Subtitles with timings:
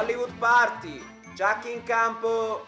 [0.00, 0.98] Hollywood Party,
[1.34, 2.66] Jack in campo.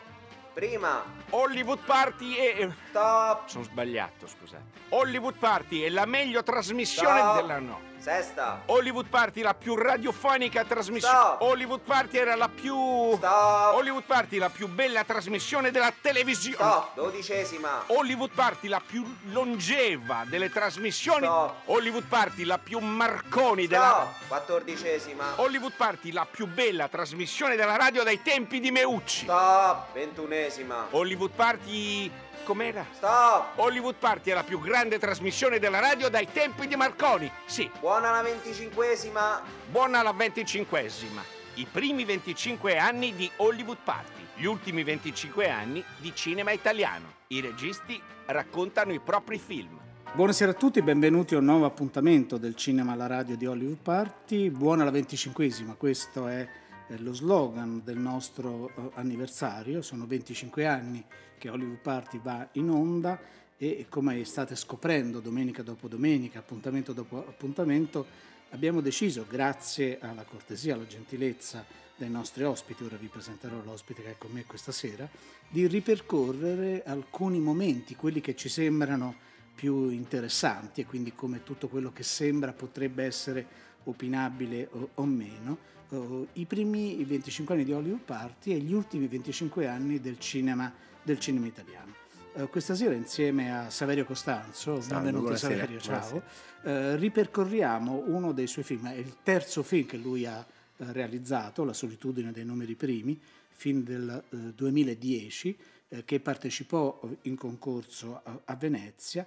[0.53, 2.69] Prima, Hollywood Party è...
[2.91, 4.81] stop, Sono sbagliato, scusate.
[4.91, 7.41] Hollywood Party è la meglio trasmissione Stop.
[7.41, 7.81] della no.
[8.03, 11.16] Sesta, Hollywood Party la più radiofonica trasmissione.
[11.16, 11.41] Stop.
[11.43, 13.14] Hollywood Party era la più...
[13.14, 16.57] stop, Hollywood Party la più bella trasmissione della televisione.
[16.57, 21.27] stop, dodicesima, Hollywood Party la più longeva delle trasmissioni.
[21.27, 21.54] Stop.
[21.67, 24.08] Hollywood Party la più marconi della...
[24.11, 29.27] stop, quattordicesima, Hollywood Party la più bella trasmissione della radio dai tempi di Meucci.
[29.27, 32.11] stop, ventunesima, Hollywood Party...
[32.42, 32.84] com'era?
[32.92, 37.31] stop, Hollywood Party è la più grande trasmissione della radio dai tempi di Marconi.
[37.47, 41.23] Sì, buona la venticinquesima, buona la venticinquesima.
[41.55, 47.20] I primi 25 anni di Hollywood Party, gli ultimi 25 anni di cinema italiano.
[47.28, 49.81] I registi raccontano i propri film.
[50.14, 54.50] Buonasera a tutti, benvenuti a un nuovo appuntamento del cinema alla radio di Hollywood Party.
[54.50, 56.47] Buona la venticinquesima, questo è
[56.88, 59.81] eh, lo slogan del nostro eh, anniversario.
[59.81, 61.05] Sono 25 anni
[61.42, 63.20] che Hollywood Party va in onda
[63.56, 68.06] e come state scoprendo domenica dopo domenica, appuntamento dopo appuntamento,
[68.50, 71.64] abbiamo deciso, grazie alla cortesia, alla gentilezza
[71.96, 75.08] dei nostri ospiti, ora vi presenterò l'ospite che è con me questa sera,
[75.48, 79.12] di ripercorrere alcuni momenti, quelli che ci sembrano
[79.52, 83.44] più interessanti e quindi come tutto quello che sembra potrebbe essere
[83.84, 85.58] opinabile o, o meno,
[85.90, 90.72] eh, i primi 25 anni di Hollywood Party e gli ultimi 25 anni del cinema,
[91.03, 91.95] del cinema italiano.
[92.34, 96.22] Eh, questa sera insieme a Saverio Costanzo, Salve, benvenuto Saverio, ciao,
[96.62, 101.64] eh, ripercorriamo uno dei suoi film, è il terzo film che lui ha eh, realizzato,
[101.64, 108.41] La solitudine dei numeri primi, film del eh, 2010, eh, che partecipò in concorso a,
[108.44, 109.27] a Venezia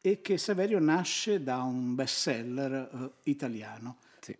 [0.00, 3.98] e che Saverio nasce da un bestseller italiano.
[4.26, 4.36] Sì.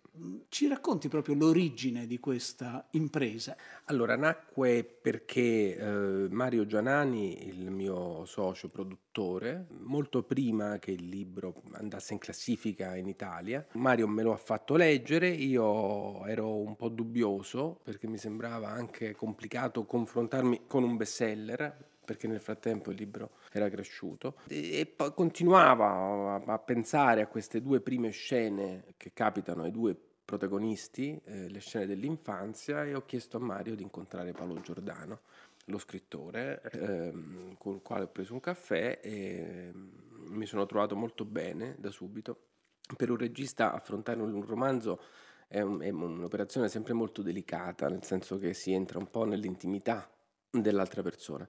[0.49, 3.55] Ci racconti proprio l'origine di questa impresa?
[3.85, 11.63] Allora, nacque perché eh, Mario Gianani, il mio socio produttore, molto prima che il libro
[11.71, 16.89] andasse in classifica in Italia, Mario me lo ha fatto leggere, io ero un po'
[16.89, 23.31] dubbioso perché mi sembrava anche complicato confrontarmi con un bestseller perché nel frattempo il libro
[23.51, 25.89] era cresciuto e, poi continuava
[26.45, 31.59] a, a pensare a queste due prime scene che capitano ai due protagonisti, eh, le
[31.59, 35.19] scene dell'infanzia e ho chiesto a Mario di incontrare Paolo Giordano,
[35.65, 39.87] lo scrittore, ehm, con il quale ho preso un caffè e mm,
[40.29, 42.39] mi sono trovato molto bene da subito.
[42.95, 45.01] Per un regista affrontare un romanzo
[45.49, 50.09] è, un- è un'operazione sempre molto delicata, nel senso che si entra un po' nell'intimità
[50.49, 51.47] dell'altra persona.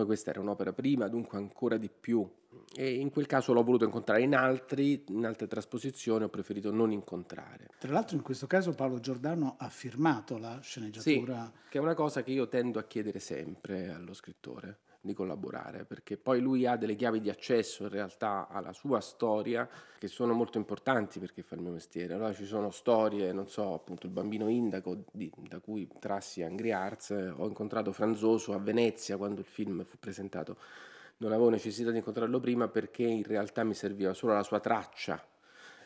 [0.00, 2.26] Poi questa era un'opera prima, dunque ancora di più.
[2.74, 6.90] E in quel caso l'ho voluto incontrare in altri, in altre trasposizioni ho preferito non
[6.90, 7.68] incontrare.
[7.78, 11.52] Tra l'altro in questo caso Paolo Giordano ha firmato la sceneggiatura.
[11.68, 16.16] Che è una cosa che io tendo a chiedere sempre allo scrittore di collaborare, perché
[16.16, 19.68] poi lui ha delle chiavi di accesso in realtà alla sua storia
[19.98, 22.14] che sono molto importanti perché fa il mio mestiere.
[22.14, 26.70] Allora ci sono storie, non so, appunto il bambino indaco di- da cui trassi Angry
[26.70, 30.56] Arts, eh, ho incontrato Franzoso a Venezia quando il film fu presentato.
[31.18, 35.22] Non avevo necessità di incontrarlo prima perché in realtà mi serviva solo la sua traccia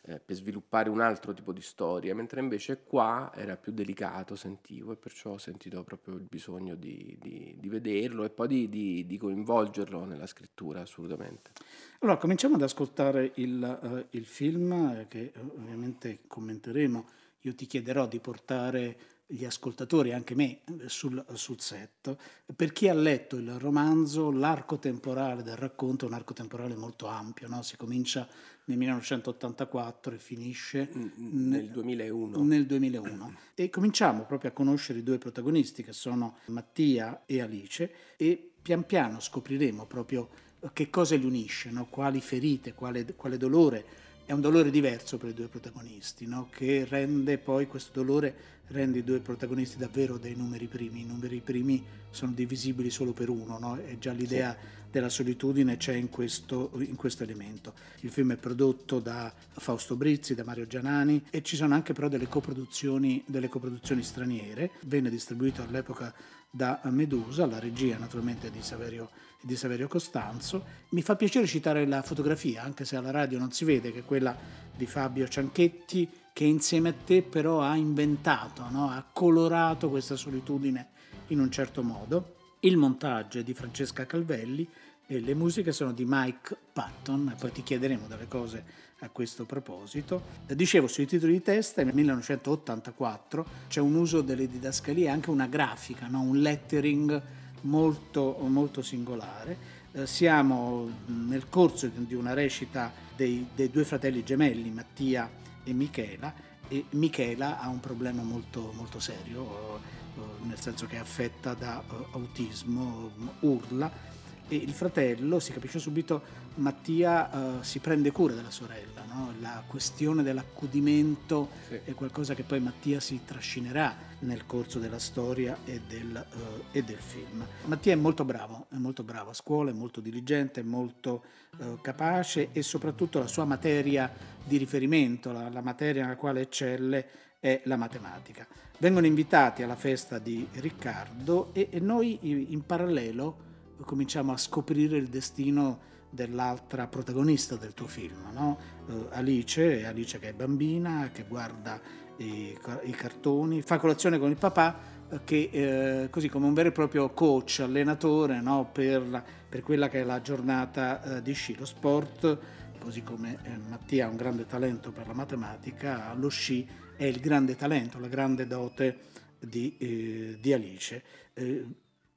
[0.06, 4.92] eh, per sviluppare un altro tipo di storia, mentre invece qua era più delicato, sentivo,
[4.92, 9.16] e perciò ho sentito proprio il bisogno di, di- di vederlo e poi di, di-
[9.16, 11.52] coinvolgerlo nella scrittura, assolutamente.
[12.00, 17.06] Allora, cominciamo ad ascoltare il, eh, il film eh, che ovviamente commenteremo.
[17.40, 18.96] Io ti chiederò di portare
[19.34, 22.16] gli ascoltatori, anche me, eh, sul, sul set.
[22.54, 27.06] Per chi ha letto il romanzo, l'arco temporale del racconto è un arco temporale molto
[27.06, 27.62] ampio, no?
[27.62, 28.28] si comincia
[28.66, 32.42] nel 1984 e finisce Nel 2001.
[32.44, 33.36] nel 2001.
[33.54, 38.84] E cominciamo proprio a conoscere i due protagonisti che sono Mattia e Alice e pian
[38.84, 40.28] piano scopriremo proprio
[40.72, 41.86] che cosa li unisce, no?
[41.86, 43.84] quali ferite, quale, quale dolore.
[44.26, 46.48] È un dolore diverso per i due protagonisti, no?
[46.50, 48.34] che rende poi questo dolore
[48.68, 51.02] rende i due protagonisti davvero dei numeri primi.
[51.02, 53.76] I numeri primi sono divisibili solo per uno, no?
[53.76, 54.56] è già l'idea
[54.90, 57.74] della solitudine c'è in questo, in questo elemento.
[58.00, 62.08] Il film è prodotto da Fausto Brizzi, da Mario Gianani e ci sono anche però
[62.08, 64.70] delle coproduzioni, delle coproduzioni straniere.
[64.86, 66.14] Venne distribuito all'epoca
[66.48, 69.10] da Medusa, la regia naturalmente di Saverio,
[69.44, 70.64] di Saverio Costanzo.
[70.90, 74.04] Mi fa piacere citare la fotografia, anche se alla radio non si vede, che è
[74.04, 74.36] quella
[74.74, 78.90] di Fabio Cianchetti, che insieme a te però ha inventato, no?
[78.90, 80.88] ha colorato questa solitudine
[81.28, 82.36] in un certo modo.
[82.60, 84.66] Il montaggio è di Francesca Calvelli
[85.06, 90.22] e le musiche sono di Mike Patton, poi ti chiederemo delle cose a questo proposito.
[90.46, 96.06] Dicevo sui titoli di testa, nel 1984 c'è un uso delle didascalie, anche una grafica,
[96.08, 96.22] no?
[96.22, 97.22] un lettering
[97.64, 99.82] molto, molto singolare.
[99.92, 105.30] Eh, siamo nel corso di una recita dei, dei due fratelli gemelli, Mattia
[105.62, 106.32] e Michela,
[106.68, 109.76] e Michela ha un problema molto, molto serio,
[110.16, 114.12] eh, nel senso che è affetta da eh, autismo, urla
[114.48, 119.32] e il fratello, si capisce subito, Mattia si prende cura della sorella, no?
[119.40, 121.80] la questione dell'accudimento sì.
[121.84, 126.82] è qualcosa che poi Mattia si trascinerà nel corso della storia e del, uh, e
[126.82, 127.46] del, film.
[127.66, 131.24] Mattia è molto bravo, è molto bravo a scuola, è molto diligente, è molto
[131.58, 134.12] uh, capace e soprattutto la sua materia
[134.42, 137.06] di riferimento, la, la materia nella quale eccelle
[137.38, 138.46] è la matematica.
[138.78, 142.18] Vengono invitati alla festa di Riccardo e, e noi
[142.52, 143.52] in parallelo
[143.84, 148.56] cominciamo a scoprire il destino dell'altra protagonista del tuo film, no?
[148.86, 151.80] Uh, Alice, Alice che è bambina, che guarda
[152.18, 154.78] i, i cartoni, fa colazione con il papà
[155.08, 158.70] uh, che uh, così come un vero e proprio coach, allenatore no?
[158.72, 162.38] per, per, quella che è la giornata di sci, lo sport,
[162.78, 163.38] così come
[163.68, 168.08] Mattia ha un grande talento per la matematica, lo sci è il grande talento, la
[168.08, 168.98] grande dote
[169.38, 171.02] di, di Alice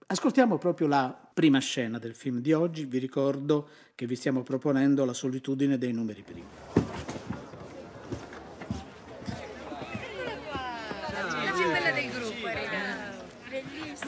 [0.09, 5.03] Ascoltiamo proprio la prima scena del film di oggi, vi ricordo che vi stiamo proponendo
[5.03, 6.47] la solitudine dei numeri primi.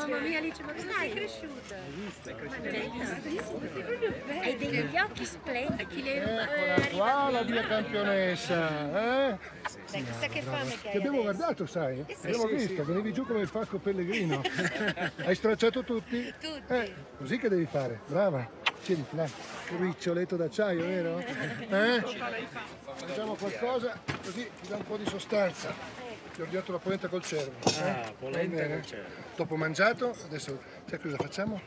[0.10, 1.76] Mamma mia Alice, ma come sei cresciuta?
[2.24, 4.42] Sei cresciuta bellissima, sei proprio bella.
[4.42, 6.10] Hai degli occhi splendidi.
[6.10, 9.38] Eccola qua la mia campionessa, eh?
[9.92, 12.04] Dai, chissà che fame che hai Ti abbiamo guardato, sai?
[12.08, 12.82] Eh sì, abbiamo sì, visto, sì.
[12.82, 14.42] venivi giù come il falco pellegrino.
[15.24, 16.34] Hai stracciato tutti?
[16.40, 16.74] Tutti.
[16.74, 18.50] Eh, così che devi fare, brava.
[18.82, 19.28] Tieniti là,
[19.78, 21.18] riccioletto d'acciaio, vero?
[21.70, 22.04] Eh?
[23.06, 25.72] Mangiamo qualcosa, così ti dà un po' di sostanza.
[26.34, 27.54] Ti ho ordinato la polenta col cervo.
[27.68, 27.90] Eh?
[27.90, 29.29] Ah, polenta col cervo.
[29.40, 31.62] Dopo mangiato, adesso sai cosa facciamo?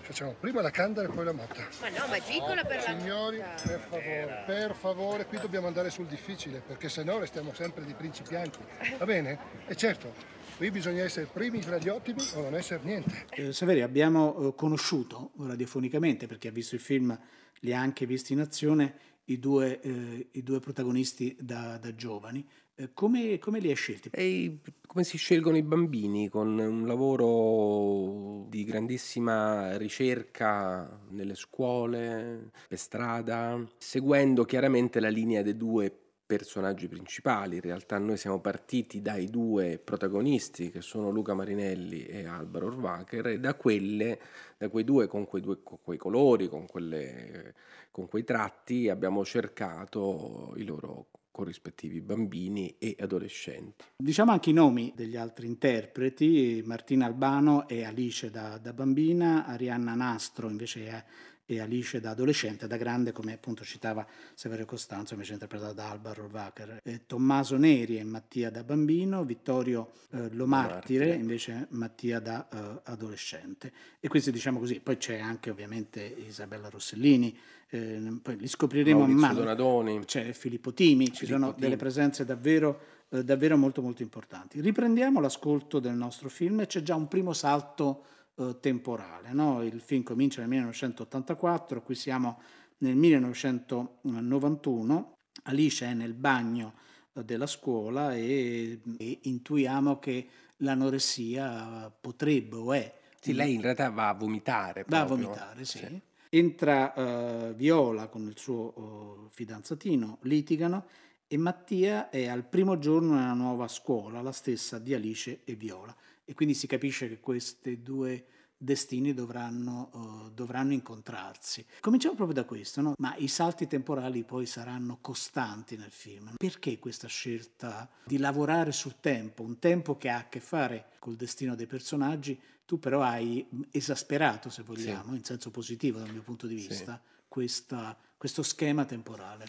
[0.00, 1.64] Facciamo prima la candela e poi la motta.
[1.80, 5.90] Ma no, ma è piccola per la Signori, per favore, per favore, qui dobbiamo andare
[5.90, 8.58] sul difficile, perché se no restiamo sempre di principianti.
[8.98, 9.38] Va bene?
[9.68, 10.12] E certo,
[10.56, 13.26] qui bisogna essere primi fra gli ottimi o non essere niente.
[13.30, 17.16] Eh, Saveri, abbiamo eh, conosciuto radiofonicamente, perché ha visto il film,
[17.60, 18.92] li ha anche visti in azione,
[19.26, 22.44] i due, eh, i due protagonisti da, da giovani.
[22.76, 24.08] Eh, come, come li hai scelti?
[24.12, 32.78] E come si scelgono i bambini con un lavoro di grandissima ricerca nelle scuole, per
[32.78, 37.56] strada, seguendo chiaramente la linea dei due personaggi principali.
[37.56, 43.26] In realtà noi siamo partiti dai due protagonisti che sono Luca Marinelli e Alvaro Orvacher
[43.28, 44.18] e da quelle,
[44.58, 47.54] da quei due con quei, due, con quei colori, con, quelle,
[47.92, 53.86] con quei tratti abbiamo cercato i loro corrispettivi bambini e adolescenti.
[53.96, 59.94] Diciamo anche i nomi degli altri interpreti, Martina Albano e Alice da, da bambina, Arianna
[59.94, 61.04] Nastro invece è,
[61.46, 66.12] è Alice da adolescente, da grande come appunto citava Saverio Costanzo invece interpretata da Alba
[66.12, 71.14] Rohrwacher, Tommaso Neri e Mattia da bambino, Vittorio eh, Lomartire Lomartire.
[71.14, 77.36] invece Mattia da eh, adolescente e questi diciamo così, poi c'è anche ovviamente Isabella Rossellini,
[77.68, 80.04] eh, poi li scopriremo man Maurizio mano Donadoni.
[80.04, 81.60] c'è Filippo Timi, ci Filippo sono Timi.
[81.60, 82.80] delle presenze davvero,
[83.10, 84.60] eh, davvero molto molto importanti.
[84.60, 88.04] Riprendiamo l'ascolto del nostro film e c'è già un primo salto
[88.36, 89.32] eh, temporale.
[89.32, 89.62] no?
[89.62, 92.40] Il film comincia nel 1984, qui siamo
[92.78, 95.12] nel 1991,
[95.44, 96.74] Alice è nel bagno
[97.12, 103.90] eh, della scuola e, e intuiamo che l'anoressia potrebbe o è Sì, lei in realtà
[103.90, 104.84] va a vomitare.
[104.86, 105.28] Va a proprio.
[105.28, 106.00] vomitare, sì.
[106.28, 110.86] Entra eh, Viola con il suo eh, fidanzatino, litigano
[111.28, 115.94] e Mattia è al primo giorno nella nuova scuola, la stessa di Alice e Viola.
[116.24, 118.26] E quindi si capisce che questi due
[118.56, 119.90] destini dovranno,
[120.28, 121.66] eh, dovranno incontrarsi.
[121.80, 122.94] Cominciamo proprio da questo, no?
[122.98, 126.34] ma i salti temporali poi saranno costanti nel film.
[126.38, 131.16] Perché questa scelta di lavorare sul tempo, un tempo che ha a che fare col
[131.16, 136.46] destino dei personaggi, tu però hai esasperato, se vogliamo, in senso positivo dal mio punto
[136.46, 136.68] di Sì.
[136.68, 139.46] vista, questa- questo schema temporale.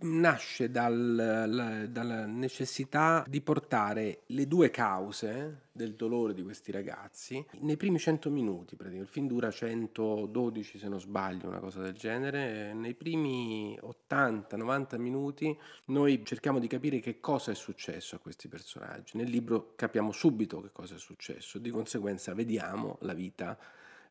[0.00, 7.44] Nasce dal- la- dalla necessità di portare le due cause del dolore di questi ragazzi
[7.60, 8.76] nei primi 100 minuti.
[8.76, 9.06] praticamente.
[9.06, 12.72] Il film dura 112 se non sbaglio, una cosa del genere.
[12.72, 15.54] Nei primi 80-90 minuti
[15.86, 19.18] noi cerchiamo di capire che cosa è successo a questi personaggi.
[19.18, 23.58] Nel libro capiamo subito che cosa è successo, di conseguenza vediamo la vita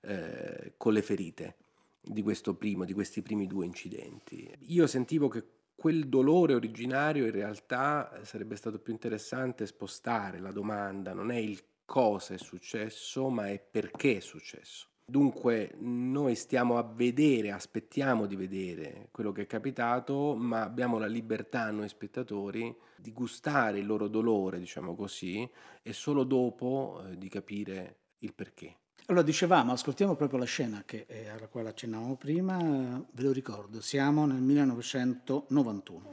[0.01, 1.55] eh, con le ferite
[1.99, 4.47] di questo primo, di questi primi due incidenti.
[4.67, 5.43] Io sentivo che
[5.75, 11.61] quel dolore originario in realtà sarebbe stato più interessante spostare la domanda, non è il
[11.85, 14.87] cosa è successo, ma è perché è successo.
[15.05, 21.07] Dunque noi stiamo a vedere, aspettiamo di vedere quello che è capitato, ma abbiamo la
[21.07, 25.47] libertà noi spettatori di gustare il loro dolore, diciamo così,
[25.81, 28.77] e solo dopo eh, di capire il perché.
[29.07, 33.81] Allora dicevamo, ascoltiamo proprio la scena che, eh, alla quale accennavamo prima, ve lo ricordo,
[33.81, 36.09] siamo nel 1991.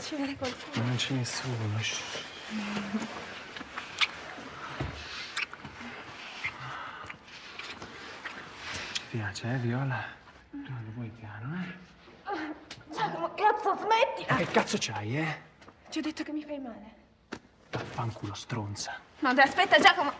[0.00, 0.86] Ci vede qualcuno.
[0.86, 1.56] Non c'è nessuno.
[8.92, 10.04] Ti piace, eh, Viola?
[10.50, 11.93] No, lo vuoi piano, eh?
[13.14, 14.24] Giacomo, cazzo, smetti!
[14.24, 15.40] Che cazzo c'hai, eh?
[15.88, 16.94] Ti ho detto che mi fai male.
[17.70, 18.98] Vaffanculo, stronza.
[19.20, 20.12] No, dai, aspetta, Giacomo.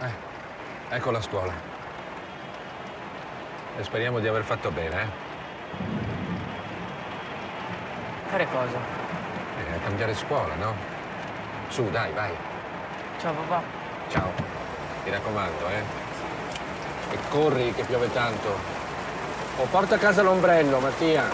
[0.00, 0.12] Eh,
[0.88, 1.52] ecco la scuola.
[3.76, 5.06] E speriamo di aver fatto bene, eh?
[8.28, 8.78] Fare cosa?
[9.58, 10.97] Eh, cambiare scuola, no?
[11.68, 12.32] Su, dai, vai.
[13.18, 13.62] Ciao papà.
[14.08, 14.30] Ciao.
[15.04, 15.82] Mi raccomando, eh?
[17.10, 18.48] E corri che piove tanto.
[19.58, 21.28] O porta a casa l'ombrello, Mattia.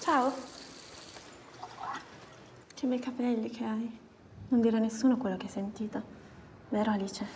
[0.00, 0.32] Ciao.
[2.74, 3.98] Che bei capelli che hai.
[4.48, 6.02] Non dire a nessuno quello che hai sentito.
[6.68, 7.26] Vero Alice?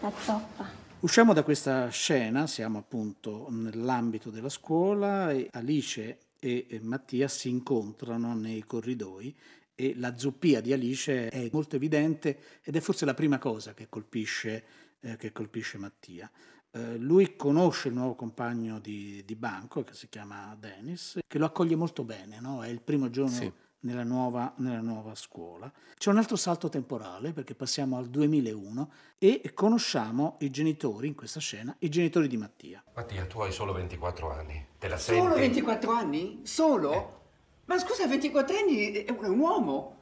[0.00, 0.81] La zoppa.
[1.02, 8.36] Usciamo da questa scena, siamo appunto nell'ambito della scuola e Alice e Mattia si incontrano
[8.36, 9.36] nei corridoi
[9.74, 13.88] e la zoppia di Alice è molto evidente ed è forse la prima cosa che
[13.88, 14.64] colpisce,
[15.00, 16.30] eh, che colpisce Mattia.
[16.70, 21.46] Eh, lui conosce il nuovo compagno di, di banco che si chiama Dennis, che lo
[21.46, 22.62] accoglie molto bene, no?
[22.62, 23.52] è il primo giorno Sì.
[23.82, 25.70] Nella, nuova, nella nuova scuola.
[25.96, 31.40] C'è un altro salto temporale perché passiamo al 2001 e conosciamo i genitori in questa
[31.40, 32.82] scena, i genitori di Mattia.
[32.94, 34.66] Mattia, tu hai solo 24 anni.
[34.78, 35.40] Te la Solo senti?
[35.40, 36.40] 24 anni?
[36.44, 37.20] Solo?
[37.66, 39.96] Ma scusa, 24 anni è un, uomo.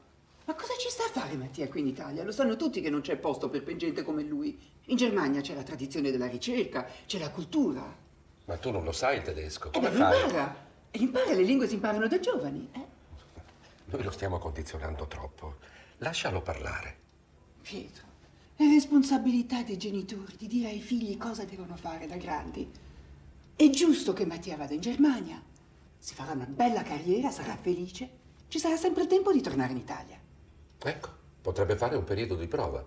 [0.46, 2.24] Ma cosa ci sta a fare Mattia qui in Italia?
[2.24, 4.58] Lo sanno tutti che non c'è posto per gente come lui.
[4.86, 7.96] In Germania c'è la tradizione della ricerca, c'è la cultura.
[8.46, 9.68] Ma tu non lo sai il tedesco.
[9.68, 10.20] E Come lo fai?
[10.22, 10.68] impara.
[10.90, 12.68] E impara, le lingue si imparano da giovani.
[12.72, 12.98] eh?
[13.90, 15.56] Noi lo stiamo condizionando troppo.
[15.98, 16.96] Lascialo parlare.
[17.60, 18.04] Pietro,
[18.54, 22.70] è responsabilità dei genitori di dire ai figli cosa devono fare da grandi.
[23.56, 25.42] È giusto che Mattia vada in Germania.
[25.98, 28.08] Si farà una bella carriera, sarà felice.
[28.46, 30.18] Ci sarà sempre il tempo di tornare in Italia.
[30.82, 31.08] Ecco,
[31.42, 32.84] potrebbe fare un periodo di prova.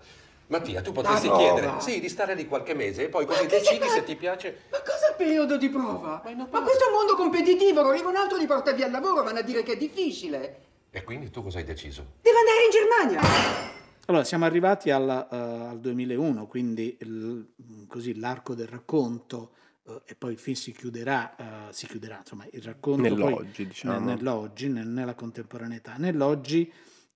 [0.48, 1.43] Mattia, tu potresti prova?
[1.43, 4.62] chiedere, sì, di stare lì qualche mese e poi così decidi se ti piace.
[4.72, 6.22] Ma cosa periodo di prova?
[6.24, 9.22] Ma Ma questo è un mondo competitivo, arriva un altro li porta via al lavoro,
[9.24, 10.72] vanno a dire che è difficile.
[10.95, 12.17] E quindi tu cosa hai deciso?
[12.21, 13.71] Deve andare in Germania.
[14.05, 17.47] Allora, siamo arrivati al, eh, al 2001, quindi il-
[17.88, 19.53] così l'arco del racconto
[19.88, 23.65] eh, e poi il film si chiuderà, eh, si chiuderà, insomma, il racconto poi Nell'oggi,
[23.65, 23.97] diciamo.
[24.05, 25.95] ne- nell'oggi, nel- nella contemporaneità.
[25.97, 26.71] Nell'oggi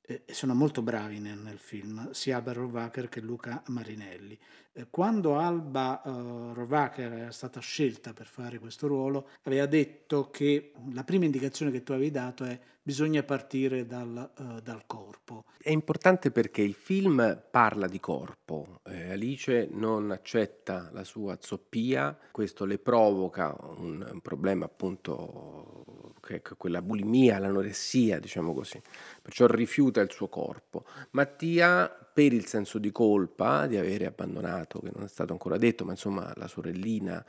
[0.10, 4.40] eh, sono molto bravi nel, nel film, sia Alba Rovacher che Luca Marinelli.
[4.74, 10.72] Eh, quando Alba eh, Rovacher era stata scelta per fare questo ruolo, aveva detto che
[10.94, 12.58] la prima indicazione che tu avevi dato è
[12.88, 15.44] bisogna partire dal, eh, dal corpo.
[15.62, 22.18] È importante perché il film parla di corpo, eh, Alice non accetta la sua zoppia,
[22.32, 28.82] questo le provoca un, un problema appunto che che quella bulimia, l'anoressia, diciamo così,
[29.22, 30.86] perciò rifiuta il suo corpo.
[31.12, 35.84] Mattia per il senso di colpa di avere abbandonato, che non è stato ancora detto,
[35.84, 37.26] ma insomma la sorellina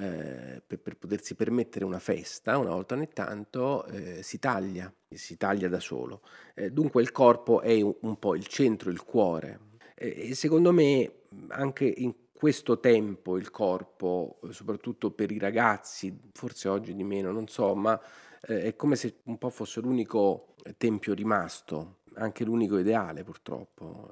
[0.00, 5.36] eh, per, per potersi permettere una festa una volta ogni tanto eh, si taglia, si
[5.36, 6.22] taglia da solo.
[6.54, 9.60] Eh, dunque il corpo è un, un po' il centro, il cuore.
[9.94, 16.18] Eh, e secondo me anche in questo tempo il corpo, eh, soprattutto per i ragazzi,
[16.32, 18.00] forse oggi di meno, non so, ma
[18.42, 24.08] eh, è come se un po' fosse l'unico tempio rimasto, anche l'unico ideale purtroppo.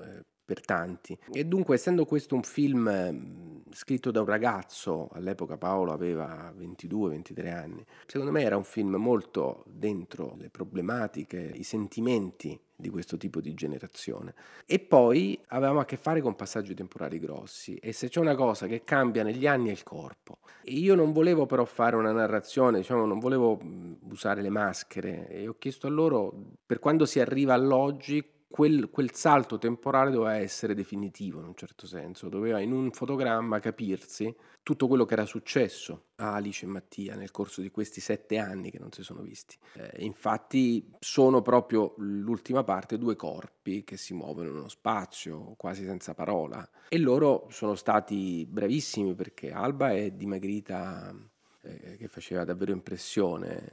[0.48, 1.14] Per tanti.
[1.30, 7.84] E dunque, essendo questo un film scritto da un ragazzo, all'epoca Paolo aveva 22-23 anni,
[8.06, 13.52] secondo me era un film molto dentro le problematiche, i sentimenti di questo tipo di
[13.52, 14.34] generazione.
[14.64, 18.66] E poi avevamo a che fare con passaggi temporali grossi e se c'è una cosa
[18.66, 20.38] che cambia negli anni è il corpo.
[20.62, 23.60] E io non volevo però fare una narrazione, diciamo, non volevo
[24.08, 26.32] usare le maschere e ho chiesto a loro
[26.64, 31.86] per quando si arriva all'oggi quel, quel salto temporale doveva essere definitivo in un certo
[31.86, 37.14] senso, doveva in un fotogramma capirsi tutto quello che era successo a Alice e Mattia
[37.14, 39.56] nel corso di questi sette anni che non si sono visti.
[39.74, 45.84] Eh, infatti sono proprio l'ultima parte due corpi che si muovono in uno spazio quasi
[45.84, 51.14] senza parola e loro sono stati bravissimi perché Alba è dimagrita
[51.62, 53.68] eh, che faceva davvero impressione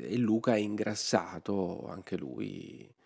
[0.00, 2.96] e Luca è ingrassato anche lui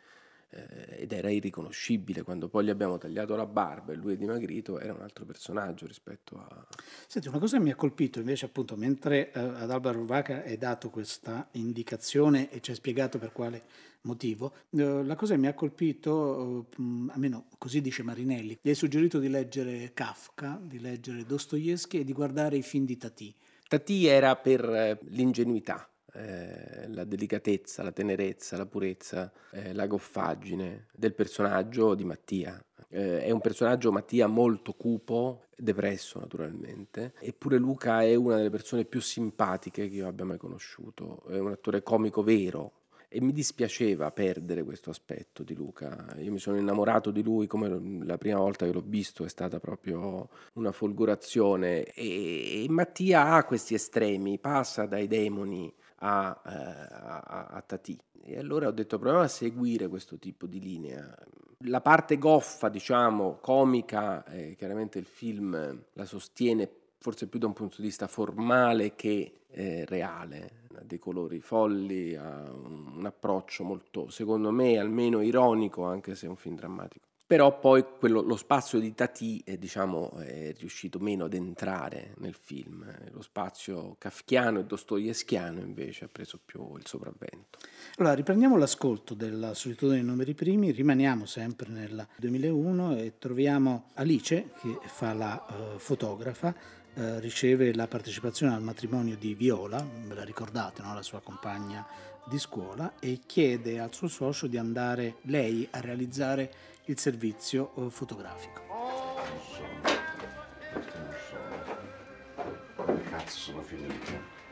[0.53, 4.79] eh, ed era irriconoscibile quando poi gli abbiamo tagliato la barba e lui è dimagrito
[4.79, 6.67] era un altro personaggio rispetto a
[7.07, 10.59] Senti, una cosa che mi ha colpito invece appunto mentre eh, ad Alba Ruvaca hai
[10.59, 13.65] dato questa indicazione e ci hai spiegato per quale
[14.03, 18.75] motivo, eh, la cosa che mi ha colpito, eh, almeno così dice Marinelli, gli hai
[18.75, 23.35] suggerito di leggere Kafka, di leggere Dostoevsky e di guardare i film di Tati.
[23.69, 30.89] Tati era per eh, l'ingenuità, eh, la delicatezza, la tenerezza, la purezza, eh, la goffaggine
[30.93, 32.63] del personaggio di Mattia.
[32.89, 38.85] Eh, è un personaggio Mattia molto cupo, depresso naturalmente, eppure Luca è una delle persone
[38.85, 42.73] più simpatiche che io abbia mai conosciuto, è un attore comico vero,
[43.15, 46.17] e mi dispiaceva perdere questo aspetto di Luca.
[46.19, 47.69] Io mi sono innamorato di lui come
[48.05, 53.45] la prima volta che l'ho visto è stata proprio una folgorazione e, e Mattia ha
[53.45, 57.99] questi estremi, passa dai demoni a, eh, a, a Tati.
[58.25, 61.17] E allora ho detto proviamo a seguire questo tipo di linea.
[61.67, 66.69] La parte goffa, diciamo, comica, eh, chiaramente il film la sostiene
[66.99, 72.15] forse più da un punto di vista formale che eh, reale, ha dei colori folli,
[72.15, 77.12] ha un, un approccio molto, secondo me, almeno ironico, anche se è un film drammatico.
[77.33, 82.35] Però poi quello, lo spazio di Tati è, diciamo, è riuscito meno ad entrare nel
[82.35, 82.85] film.
[83.11, 87.59] Lo spazio kafkiano e dostoevskiano invece ha preso più il sopravvento.
[87.97, 94.51] Allora, riprendiamo l'ascolto della solitudine dei numeri primi, rimaniamo sempre nel 2001 e troviamo Alice
[94.61, 96.55] che fa la uh, fotografa
[96.95, 100.93] eh, riceve la partecipazione al matrimonio di Viola, ve la ricordate, no?
[100.93, 101.87] la sua compagna
[102.29, 106.53] di scuola, e chiede al suo socio di andare lei a realizzare
[106.87, 108.61] il servizio eh, fotografico.
[112.75, 114.11] Come cazzo sono finito?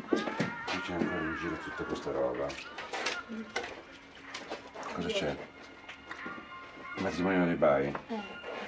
[0.09, 2.47] Qui c'è ancora in giro tutta questa roba.
[4.95, 5.37] Cosa c'è?
[6.97, 7.93] Il matrimonio dei Bai?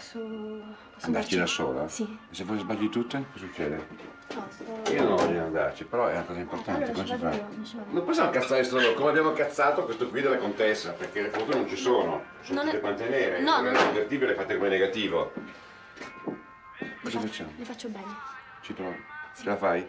[0.03, 0.19] Posso...
[0.19, 1.37] posso Andarci andarci?
[1.39, 1.89] da sola?
[1.89, 2.19] Sì.
[2.31, 3.87] E se poi sbagli tutte, che succede?
[4.35, 4.93] No, sto...
[4.93, 6.91] Io non voglio andarci, però è una cosa importante.
[6.91, 7.33] Allora fa?
[7.35, 7.47] io.
[7.91, 11.69] Non possiamo cazzare solo come abbiamo cazzato questo qui della contessa, perché le foto non
[11.69, 14.69] ci sono, sono Non è- tutte quante nere, No, non è è- convertibile fatte come
[14.71, 15.33] negativo.
[15.35, 17.53] Le Cosa fa- facciamo?
[17.57, 18.15] Le faccio bene.
[18.63, 19.05] Ci provi?
[19.37, 19.89] Ce la fai?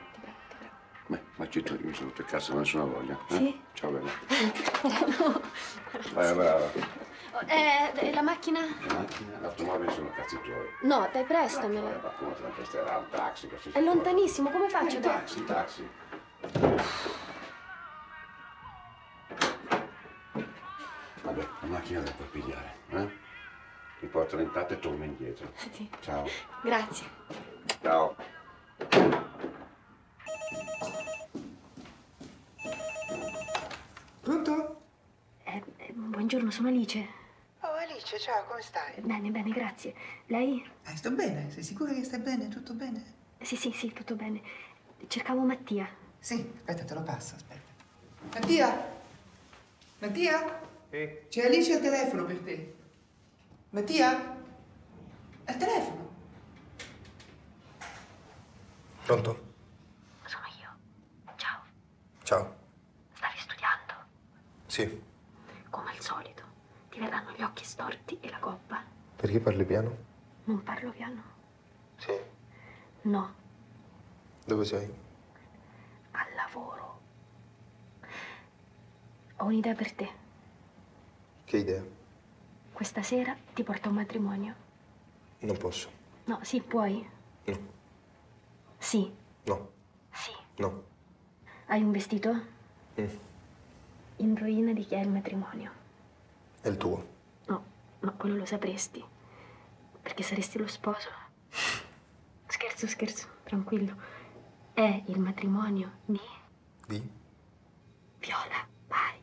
[1.08, 3.18] Beh, ma ci tu, mi sono rotto il cazzo, non ho nessuna voglia.
[3.30, 3.36] eh?
[3.36, 3.62] Sì?
[3.74, 4.10] Ciao bella.
[5.18, 5.42] no.
[6.14, 7.12] Vai, brava.
[7.48, 8.60] Eh, la macchina?
[8.62, 10.68] La macchina, l'automobile sono cazzi tuoi.
[10.84, 12.00] No, dai, prestamela.
[12.02, 13.50] Ma come te la presterà un taxi?
[13.72, 14.98] È lontanissimo, come faccio?
[14.98, 15.90] Un taxi, un taxi.
[21.24, 23.22] Vabbè, la macchina la puoi pigliare, eh?
[24.00, 25.52] Mi portano intanto e torno indietro.
[25.56, 25.90] Sì.
[26.02, 26.28] Ciao.
[26.62, 27.08] Grazie.
[27.82, 28.16] Ciao.
[34.22, 34.82] Pronto?
[35.44, 37.22] Eh, eh, buongiorno, sono Alice.
[37.94, 39.00] Alice, ciao, come stai?
[39.02, 39.94] Bene, bene, grazie.
[40.26, 40.68] Lei?
[40.84, 42.48] Eh, sto bene, sei sicura che stai bene?
[42.48, 43.04] Tutto bene?
[43.40, 44.42] Sì, sì, sì, tutto bene.
[45.06, 45.88] Cercavo Mattia.
[46.18, 47.72] Sì, aspetta, te lo passo, aspetta.
[48.32, 49.00] Mattia?
[50.00, 50.60] Mattia?
[50.90, 52.76] C'è Alice al telefono per te.
[53.70, 54.38] Mattia?
[55.46, 56.16] Al telefono.
[59.04, 59.54] Pronto?
[60.26, 61.34] Sono io.
[61.36, 61.62] Ciao.
[62.24, 62.56] Ciao.
[63.14, 63.94] Stavi studiando?
[64.66, 65.12] Sì.
[66.94, 68.84] Ti verranno gli occhi storti e la gobba.
[69.16, 69.98] Perché parli piano?
[70.44, 71.24] Non parlo piano.
[71.98, 72.12] Sì.
[73.04, 73.34] No,
[74.46, 74.94] Dove sei?
[76.12, 77.00] al lavoro.
[79.38, 80.10] Ho un'idea per te.
[81.46, 81.84] Che idea?
[82.72, 84.54] Questa sera ti porto a un matrimonio.
[85.40, 85.90] Non posso.
[86.26, 87.10] No, sì, puoi?
[87.46, 87.58] No.
[88.78, 89.12] Sì.
[89.46, 89.70] No.
[90.12, 90.32] Sì.
[90.58, 90.84] No.
[91.66, 92.32] Hai un vestito?
[93.02, 93.08] Mm.
[94.18, 95.82] Indovina di chi è il matrimonio.
[96.64, 97.08] È il tuo.
[97.48, 97.66] No,
[98.00, 99.04] ma quello lo sapresti.
[100.02, 101.10] Perché saresti lo sposo.
[102.48, 103.94] Scherzo, scherzo, tranquillo.
[104.72, 106.22] È il matrimonio di
[106.88, 107.12] Di?
[108.20, 108.66] Viola.
[108.88, 109.20] Vai.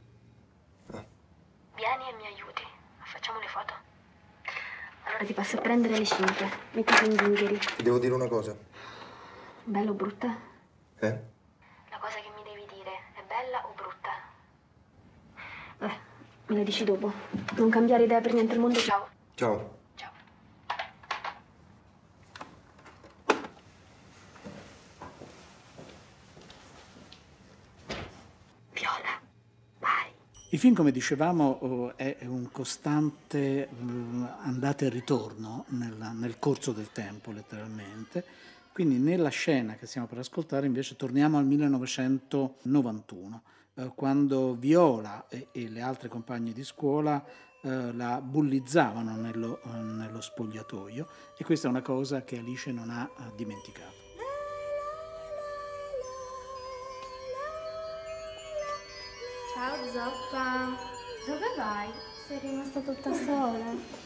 [1.76, 2.62] Vieni e mi aiuti.
[3.04, 3.72] Facciamo le foto.
[5.04, 6.50] Allora ti passo a prendere alle 5.
[6.72, 7.58] Mettiti in zingheri.
[7.58, 8.54] Ti devo dire una cosa.
[9.64, 10.36] Bella o brutta?
[10.98, 11.20] Eh?
[16.50, 17.12] Me lo dici dopo.
[17.56, 19.08] Non cambiare idea per niente al mondo, ciao.
[19.36, 19.78] Ciao.
[30.52, 36.72] Il film, come dicevamo, oh, è un costante mm, andata e ritorno nel, nel corso
[36.72, 38.24] del tempo, letteralmente.
[38.72, 43.42] Quindi nella scena che stiamo per ascoltare invece torniamo al 1991,
[43.80, 47.24] eh, quando Viola e, e, le altre compagne di scuola
[47.62, 52.90] eh, la bullizzavano nello, eh, nello, spogliatoio e questa è una cosa che Alice non
[52.90, 53.98] ha eh, dimenticato.
[59.54, 60.76] Ciao Zoppa,
[61.26, 61.88] dove vai?
[62.26, 63.98] Sei rimasta tutta sola.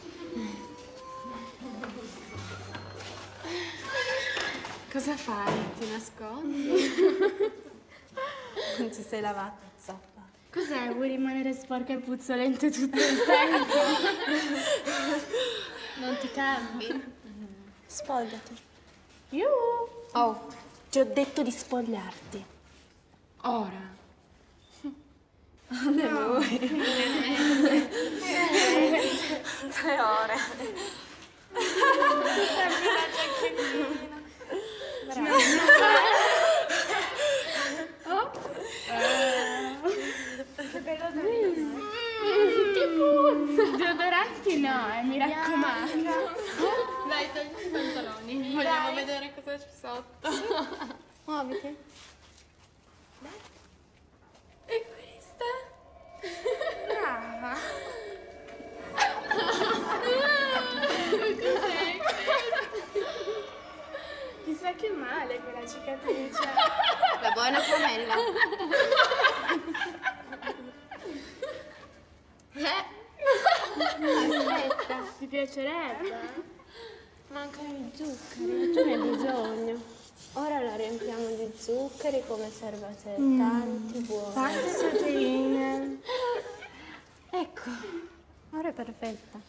[4.91, 5.53] Cosa fai?
[5.77, 7.63] Ti nascondi?
[8.77, 9.64] Non ti sei lavata.
[10.55, 10.87] Cos'è?
[10.93, 13.73] Vuoi rimanere sporca e puzzolente tutto il tempo?
[15.99, 17.03] Non ti cambi?
[17.85, 18.57] Spogliati.
[19.29, 19.49] Io?
[20.13, 20.47] Oh,
[20.89, 22.45] ti ho detto di spogliarti.
[23.41, 23.93] Ora.
[25.67, 26.27] Alle No.
[26.33, 26.57] voi.
[29.71, 30.35] Tre ore.
[35.17, 36.34] Oh.
[40.85, 41.49] Che bello
[42.73, 43.63] Ti puzza.
[43.75, 46.13] Deodoranti no, eh, mi raccomando.
[47.07, 48.53] Dai, togli i pantaloni.
[48.53, 48.93] Vogliamo Dai.
[48.93, 50.29] vedere cosa c'è sotto.
[51.25, 51.75] Muoviti.
[54.67, 55.45] E questa?
[56.87, 57.57] Brava.
[61.09, 61.97] Cos'è?
[64.43, 66.47] Chissà che male quella cicatrice.
[67.21, 68.13] La buona pomella.
[73.77, 76.53] Aspetta, ti piacerebbe?
[77.29, 79.81] Mancano i zuccheri, ma tu ne hai bisogno.
[80.33, 83.39] Ora la riempiamo di zuccheri come serve a te, Mm.
[83.39, 84.33] tanti buoni.
[84.33, 85.99] Tante proteine.
[87.31, 87.69] Ecco,
[88.51, 89.39] ora è perfetta.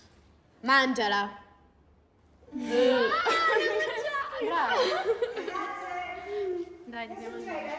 [0.61, 1.31] Mangiala.
[4.41, 4.81] Bravo.
[6.87, 7.75] Dai, dobbiamo andare.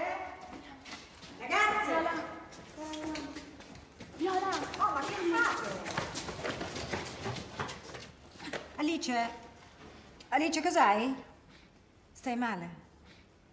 [1.39, 2.15] Ragazzi!
[4.17, 4.49] Viola!
[4.79, 5.95] Oh, ma che fate?
[8.77, 9.29] Alice?
[10.29, 11.15] Alice, cos'hai?
[12.11, 12.85] Stai male?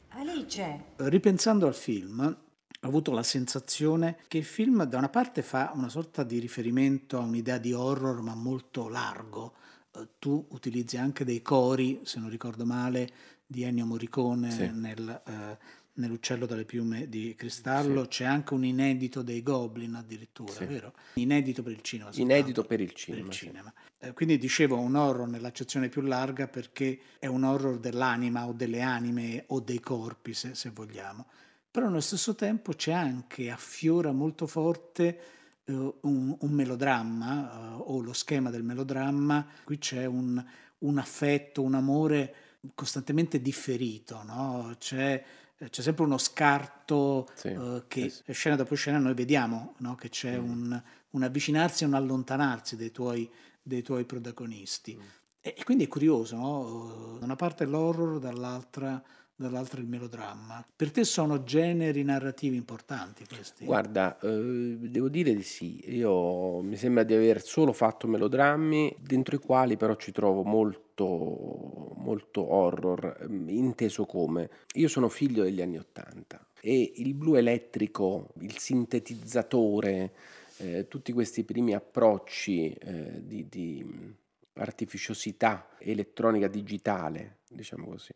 [0.09, 0.85] Alice?
[0.97, 5.89] Ripensando al film, ho avuto la sensazione che il film da una parte fa una
[5.89, 9.55] sorta di riferimento a un'idea di horror ma molto largo.
[9.93, 13.11] Eh, Tu utilizzi anche dei cori, se non ricordo male,
[13.47, 14.71] di Ennio Morricone Sì.
[14.73, 15.59] nel, eh,
[15.95, 18.07] nell'Uccello dalle piume di cristallo.
[18.07, 20.65] C'è anche un inedito dei Goblin addirittura, Sì.
[20.65, 20.95] vero?
[21.15, 22.11] Inedito per il cinema.
[22.15, 23.31] Inedito per il cinema.
[23.31, 23.47] sì.
[23.47, 23.73] cinema.
[23.99, 28.81] Eh, quindi dicevo un horror nell'accezione più larga perché è un horror dell'anima o delle
[28.81, 31.27] anime o dei corpi, se, se vogliamo.
[31.71, 35.19] Però nello stesso tempo c'è anche, affiora molto forte
[35.65, 39.47] eh, un, un melodramma eh, o lo schema del melodramma.
[39.65, 40.45] Qui c'è un,
[40.79, 42.35] un affetto, un amore
[42.75, 44.75] costantemente differito, no?
[44.79, 45.23] c'è,
[45.71, 49.95] c'è sempre uno scarto eh, che scena dopo scena noi vediamo no?
[49.95, 53.31] che c'è un, un avvicinarsi e un allontanarsi dei tuoi,
[53.63, 54.99] dei tuoi protagonisti.
[55.41, 57.17] E, e quindi è curioso, no?
[57.19, 59.03] da una parte l'horror, dall'altra,
[59.37, 60.65] dall'altra il melodramma.
[60.75, 63.65] Per te sono generi narrativi importanti questi?
[63.65, 65.95] Guarda, eh, devo dire di sì.
[65.95, 70.84] Io mi sembra di aver solo fatto melodrammi, dentro i quali però ci trovo molto,
[71.03, 78.29] molto horror, ehm, inteso come io sono figlio degli anni Ottanta e il blu elettrico,
[78.41, 80.13] il sintetizzatore,
[80.59, 84.15] eh, tutti questi primi approcci eh, di, di
[84.55, 88.13] artificiosità elettronica digitale, diciamo così,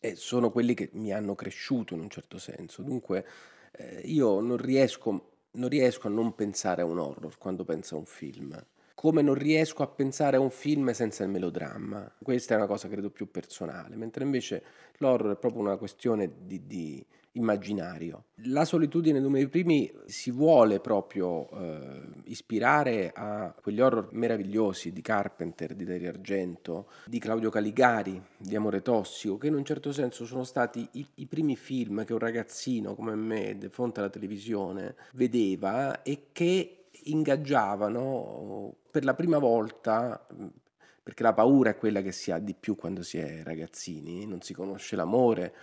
[0.00, 2.82] e sono quelli che mi hanno cresciuto in un certo senso.
[2.82, 3.24] Dunque,
[3.72, 7.98] eh, io non riesco, non riesco a non pensare a un horror quando penso a
[7.98, 8.66] un film.
[8.98, 12.12] Come non riesco a pensare a un film senza il melodramma.
[12.20, 14.60] Questa è una cosa credo più personale, mentre invece
[14.96, 18.24] l'horror è proprio una questione di, di immaginario.
[18.46, 25.76] La solitudine numeri primi si vuole proprio eh, ispirare a quegli horror meravigliosi di Carpenter,
[25.76, 30.42] di Dario Argento, di Claudio Caligari, di Amore Tossico, che in un certo senso sono
[30.42, 36.02] stati i, i primi film che un ragazzino come me, di fronte alla televisione, vedeva
[36.02, 40.26] e che ingaggiavano per la prima volta
[41.02, 44.42] perché la paura è quella che si ha di più quando si è ragazzini, non
[44.42, 45.54] si conosce l'amore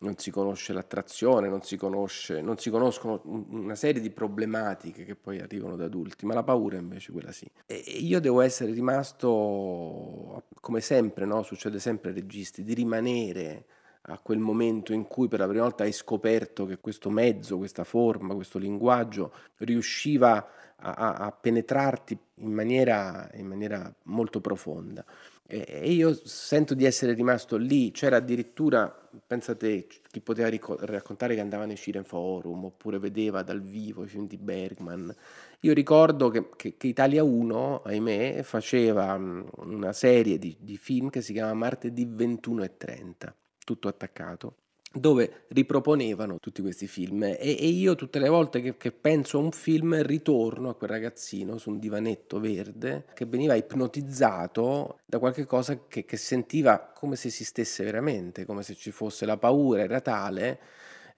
[0.00, 5.16] non si conosce l'attrazione, non si, conosce, non si conoscono una serie di problematiche che
[5.16, 7.50] poi arrivano da adulti, ma la paura invece quella sì.
[7.66, 11.42] E io devo essere rimasto, come sempre, no?
[11.42, 13.64] succede sempre ai registi, di rimanere
[14.08, 17.84] a quel momento in cui per la prima volta hai scoperto che questo mezzo, questa
[17.84, 25.04] forma, questo linguaggio riusciva a, a, penetrarti in maniera, in maniera molto profonda.
[25.50, 28.86] E io sento di essere rimasto lì, c'era addirittura,
[29.26, 34.36] pensate, chi poteva raccontare che andava nei cineforum oppure vedeva dal vivo i film di
[34.36, 35.14] Bergman.
[35.60, 41.22] Io ricordo che, che, che Italia 1, ahimè, faceva una serie di, di film che
[41.22, 43.34] si chiama Martedì 21 e 30,
[43.68, 44.54] tutto attaccato
[44.90, 47.22] dove riproponevano tutti questi film.
[47.22, 50.88] E, e io tutte le volte che, che, penso a un film ritorno a quel
[50.88, 57.16] ragazzino su un divanetto verde che veniva ipnotizzato da qualche cosa che, che sentiva come
[57.16, 60.58] se esistesse veramente, come se ci fosse la paura, era tale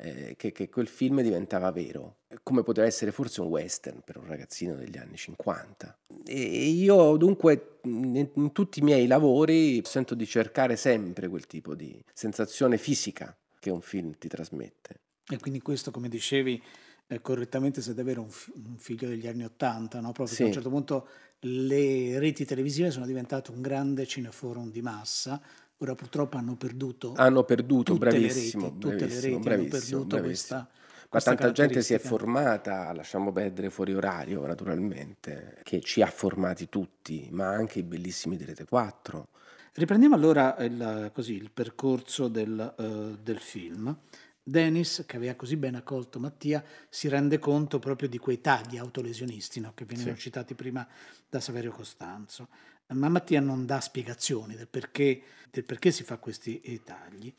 [0.00, 4.26] eh, che, che, quel film diventava vero, come poteva essere forse un western per un
[4.26, 5.98] ragazzino degli anni 50.
[6.26, 12.02] E io dunque in, tutti i miei lavori sento di cercare sempre quel tipo di
[12.12, 15.00] sensazione fisica che un film ti trasmette.
[15.28, 16.60] E quindi questo, come dicevi
[17.06, 20.12] eh, correttamente, sei davvero un, fi- un, figlio degli anni Ottanta, no?
[20.12, 20.42] proprio sì.
[20.42, 21.08] a un certo punto
[21.40, 25.40] le reti televisive sono diventate un grande cineforum di massa,
[25.82, 30.68] ora purtroppo hanno perduto, hanno perduto bravissimo, le reti, tutte le reti hanno perduto questa,
[31.10, 36.68] ma tanta gente si è formata, lasciamo perdere fuori orario naturalmente, che ci ha formati
[36.68, 39.28] tutti, ma anche i bellissimi di Rete 4.
[39.72, 43.96] Riprendiamo allora il, così, il percorso del, uh, del, film.
[44.42, 49.60] Dennis, che aveva così ben accolto Mattia, si rende conto proprio di quei tagli autolesionisti
[49.60, 49.72] no?
[49.74, 50.22] che venivano sì.
[50.22, 50.86] citati prima
[51.28, 52.48] da Saverio Costanzo.
[52.92, 57.32] Ma Mattia non dà spiegazioni del perché, del perché si fa questi eh, tagli.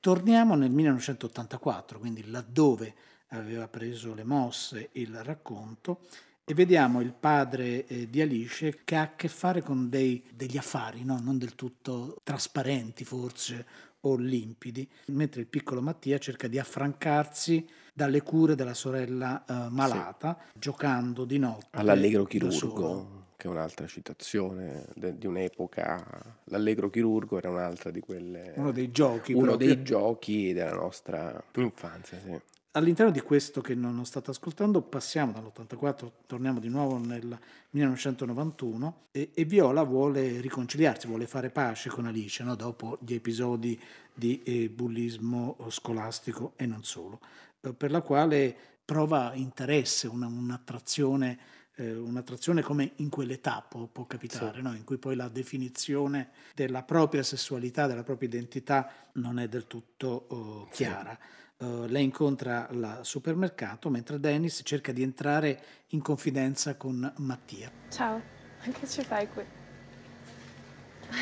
[0.00, 2.94] Torniamo nel 1984, quindi laddove
[3.28, 6.00] aveva preso le mosse il racconto,
[6.48, 10.56] e vediamo il padre eh, di Alice che ha a che fare con dei, degli
[10.56, 11.18] affari, no?
[11.20, 13.66] non del tutto trasparenti forse
[14.02, 20.38] o limpidi, mentre il piccolo Mattia cerca di affrancarsi dalle cure della sorella eh, malata,
[20.52, 20.58] sì.
[20.60, 21.78] giocando di notte.
[21.78, 26.04] All'allegro chirurgo, che è un'altra citazione de, di un'epoca.
[26.44, 28.52] L'allegro chirurgo era un'altra di quelle...
[28.56, 29.32] Uno dei giochi.
[29.32, 29.74] Uno proprio.
[29.74, 32.40] dei giochi della nostra infanzia, sì.
[32.72, 37.38] All'interno di questo che non state ascoltando passiamo dall'84, torniamo di nuovo nel
[37.70, 42.54] 1991 e, e Viola vuole riconciliarsi, vuole fare pace con Alice no?
[42.54, 43.80] dopo gli episodi
[44.12, 47.20] di eh, bullismo scolastico e non solo,
[47.62, 48.54] eh, per la quale
[48.84, 51.38] prova interesse, una, un'attrazione,
[51.84, 54.62] un'attrazione come in quell'età può, può capitare, sì.
[54.62, 54.74] no?
[54.74, 60.26] in cui poi la definizione della propria sessualità, della propria identità non è del tutto
[60.28, 61.16] oh, chiara.
[61.20, 61.64] Sì.
[61.64, 67.70] Uh, lei incontra al supermercato mentre Dennis cerca di entrare in confidenza con Mattia.
[67.88, 68.20] Ciao,
[68.60, 69.42] che ci fai qui?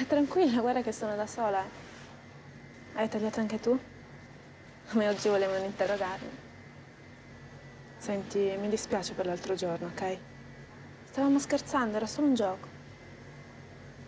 [0.00, 1.62] Eh, tranquilla, guarda che sono da sola.
[2.94, 3.78] Hai tagliato anche tu?
[4.86, 6.42] A me oggi volevano interrogarmi.
[7.98, 10.18] Senti, mi dispiace per l'altro giorno, ok?
[11.14, 12.66] Stavamo scherzando, era solo un gioco.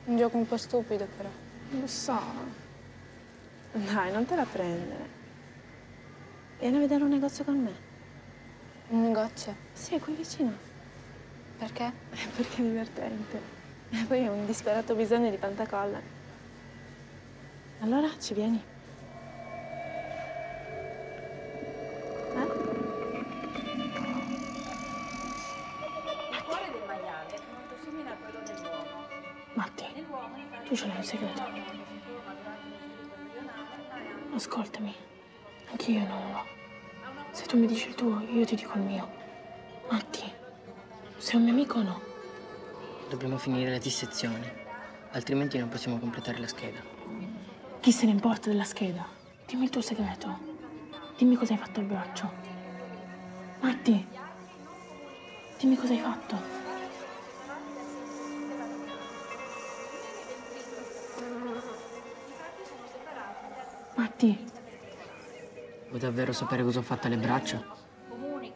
[0.07, 1.29] Un gioco un po' stupido, però.
[1.79, 2.21] Lo so.
[3.71, 5.09] Dai, non te la prendere.
[6.59, 7.73] Vieni a vedere un negozio con me.
[8.89, 9.55] Un negozio?
[9.73, 10.53] Sì, qui vicino.
[11.59, 11.93] Perché?
[12.11, 13.41] Perché è divertente.
[13.91, 16.01] E poi ho un disperato bisogno di pantacolla.
[17.83, 18.61] Allora, ci vieni?
[30.67, 31.43] Tu ce l'hai un segreto.
[34.35, 34.95] Ascoltami.
[35.71, 36.45] Anch'io non lo.
[37.31, 39.09] Se tu mi dici il tuo, io ti dico il mio.
[39.91, 40.25] Matti,
[41.19, 42.01] sei un mio amico o no?
[43.09, 44.67] Dobbiamo finire la dissezione,
[45.13, 46.81] altrimenti non possiamo completare la scheda.
[47.81, 49.07] Chi se ne importa della scheda?
[49.47, 50.55] Dimmi il tuo segreto.
[51.17, 52.33] Dimmi cosa hai fatto al braccio.
[53.61, 54.07] Matti,
[55.59, 56.56] dimmi cosa hai fatto.
[63.97, 64.47] Matti.
[65.89, 67.65] Vuoi davvero sapere cosa ho fatto alle braccia?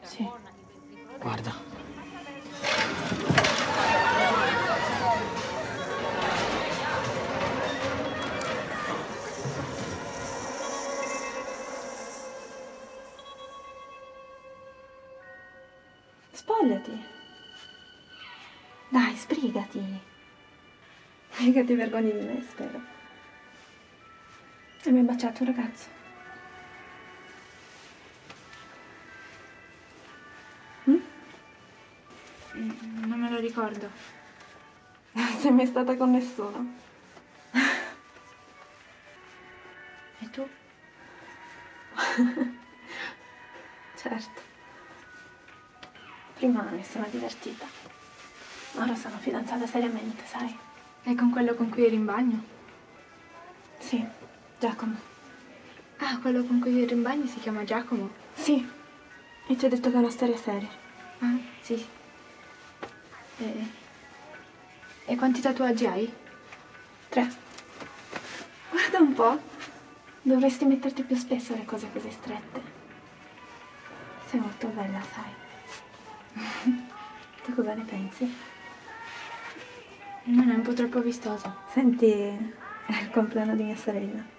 [0.02, 0.28] Sì.
[1.18, 1.54] Guarda.
[16.32, 17.04] Spogliati.
[18.90, 20.00] Dai, sbrigati.
[21.38, 22.89] Mica ti vergogni di me, spero
[24.92, 25.88] mi hai baciato un ragazzo?
[30.88, 31.00] Mm?
[33.06, 33.90] Non me lo ricordo.
[35.12, 36.74] Non sei mai stata con nessuno.
[40.18, 40.48] e tu?
[43.96, 44.40] certo.
[46.34, 47.66] Prima mi sono divertita.
[48.74, 50.56] Ora sono fidanzata seriamente, sai?
[51.02, 52.42] E con quello con cui eri in bagno?
[53.78, 54.19] Sì.
[54.60, 54.94] Giacomo.
[56.00, 58.10] Ah, quello con cui eri in bagno si chiama Giacomo?
[58.34, 58.68] Sì.
[59.46, 60.68] E ti ho detto che è una storia seria.
[61.20, 61.82] Ah, sì.
[63.38, 63.66] E,
[65.06, 66.12] e quanti tatuaggi hai?
[67.08, 67.32] Tre.
[68.68, 69.40] Guarda un po'.
[70.20, 72.62] Dovresti metterti più spesso le cose così strette.
[74.26, 75.32] Sei molto bella, sai.
[77.44, 78.36] tu cosa ne pensi?
[80.24, 81.62] Non è un po' troppo vistoso.
[81.72, 84.38] Senti, è il compleanno di mia sorella.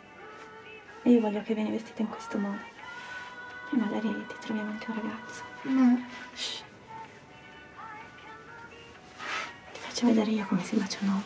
[1.04, 2.62] E io voglio che vieni vestita in questo modo.
[3.72, 5.44] E magari ti troviamo anche un ragazzo.
[5.64, 6.06] No.
[6.34, 6.64] Shh.
[9.74, 11.24] Ti faccio vedere io come si bacia un uomo.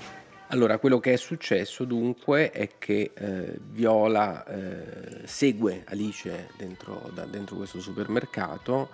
[0.49, 7.25] Allora, quello che è successo dunque è che eh, Viola eh, segue Alice dentro, da-
[7.25, 8.89] dentro questo supermercato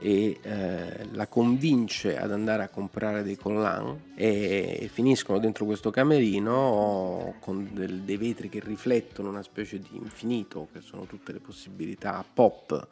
[0.00, 5.90] e eh, la convince ad andare a comprare dei collan e, e finiscono dentro questo
[5.90, 11.40] camerino con del- dei vetri che riflettono una specie di infinito, che sono tutte le
[11.40, 12.86] possibilità pop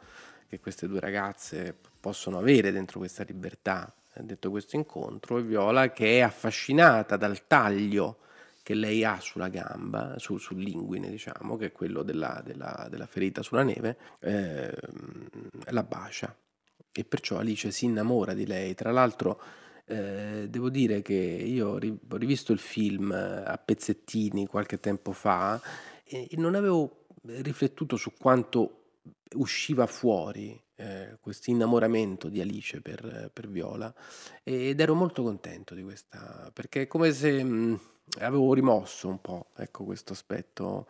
[0.49, 5.91] che queste due ragazze possono avere dentro questa libertà eh, dentro questo incontro e Viola
[5.91, 8.17] che è affascinata dal taglio
[8.63, 13.41] che lei ha sulla gamba, su- sull'inguine diciamo, che è quello della, della- della ferita
[13.41, 15.27] sulla neve, ehm,
[15.69, 16.35] la bacia
[16.97, 18.73] e perciò Alice si innamora di lei.
[18.73, 19.39] Tra l'altro
[19.85, 24.79] eh, devo dire che io ho ri- ho rivisto il film eh, a pezzettini qualche
[24.79, 25.61] tempo fa
[26.03, 28.85] e non avevo riflettuto su quanto
[29.35, 33.93] usciva fuori eh, questo innamoramento di Alice per, per Viola
[34.43, 37.79] ed ero molto contento di questa, perché è come se mh,
[38.21, 40.87] avevo rimosso un po', ecco, questo aspetto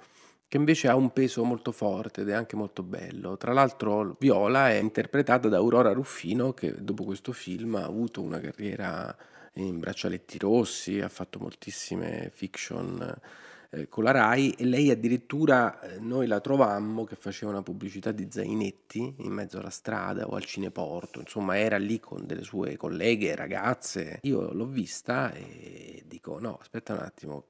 [0.48, 3.38] che invece ha un peso molto forte ed è anche molto bello.
[3.38, 8.40] Tra l'altro Viola è interpretata da Aurora Ruffino che dopo questo film ha avuto una
[8.40, 9.16] carriera
[9.54, 13.20] in braccialetti rossi, ha fatto moltissime fiction
[13.72, 18.12] eh, con la Rai e lei addirittura eh, noi la trovammo che faceva una pubblicità
[18.12, 22.78] di zainetti in mezzo alla strada o al cineporto, insomma era lì con delle sue
[22.78, 24.20] colleghe, ragazze.
[24.22, 27.46] Io l'ho vista e dico no, aspetta un attimo,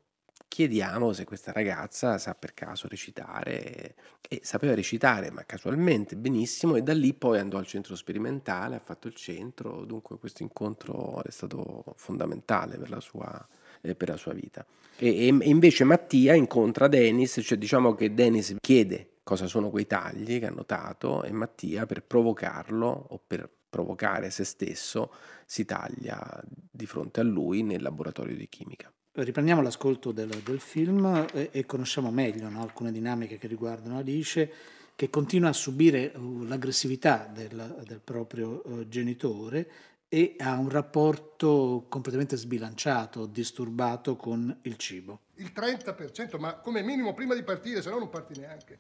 [0.48, 3.96] chiediamo se questa ragazza sa per caso recitare
[4.28, 8.80] e sapeva recitare ma casualmente benissimo e da lì poi andò al centro sperimentale, ha
[8.80, 13.48] fatto il centro, dunque questo incontro è stato fondamentale per la sua,
[13.82, 14.66] eh, per la sua vita.
[14.98, 20.40] E, e invece Mattia incontra Dennis, cioè diciamo che Dennis chiede cosa sono quei tagli
[20.40, 25.12] che ha notato e Mattia per provocarlo o per provocare se stesso
[25.46, 28.92] si taglia di fronte a lui nel laboratorio di chimica.
[29.24, 34.52] Riprendiamo l'ascolto del, del film e, e conosciamo meglio no, alcune dinamiche che riguardano Alice,
[34.96, 39.68] che continua a subire uh, l'aggressività del, del proprio uh, genitore
[40.08, 45.22] e ha un rapporto completamente sbilanciato, disturbato con il cibo.
[45.38, 48.78] Il 30%, ma come minimo prima di partire, se no non parti neanche.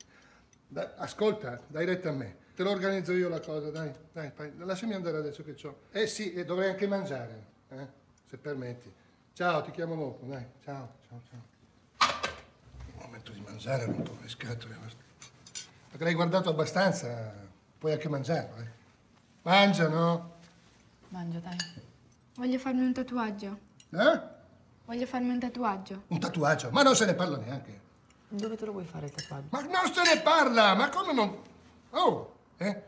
[0.68, 2.46] Dai, ascolta, dai retta a me.
[2.54, 5.80] Te lo organizzo io la cosa, dai, dai, fai- lasciami andare adesso che c'ho.
[5.92, 7.88] Eh sì, e dovrei anche mangiare, eh,
[8.28, 9.06] se permetti.
[9.38, 12.10] Ciao, ti chiamo dopo, dai, ciao, ciao, ciao.
[12.88, 14.76] Il momento di mangiare, non rompo le scatole.
[15.92, 17.36] Perché l'hai guardato abbastanza,
[17.78, 18.68] puoi anche mangiarlo, eh.
[19.44, 20.38] Mangia, no?
[21.10, 21.56] Mangia, dai.
[22.34, 23.60] Voglio farmi un tatuaggio.
[23.92, 24.22] Eh?
[24.86, 26.06] Voglio farmi un tatuaggio.
[26.08, 27.80] Un tatuaggio, ma non se ne parla neanche.
[28.30, 29.50] Dove te lo vuoi fare il tatuaggio?
[29.52, 31.44] Ma non se ne parla, ma come non...
[31.92, 32.84] Oh, eh?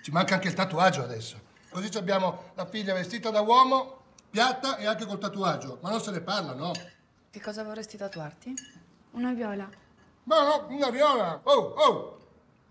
[0.00, 1.40] Ci manca anche il tatuaggio adesso.
[1.70, 3.99] Così ci abbiamo la figlia vestita da uomo,
[4.30, 5.78] piatta e anche col tatuaggio.
[5.82, 6.72] Ma non se ne parla, no?
[7.30, 8.54] Che cosa vorresti tatuarti?
[9.12, 9.68] Una viola.
[10.24, 11.40] Ma no, una viola!
[11.42, 12.18] Oh, oh!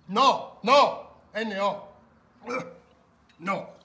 [0.06, 1.22] No, no!
[1.34, 1.94] N-O!
[3.38, 3.78] No!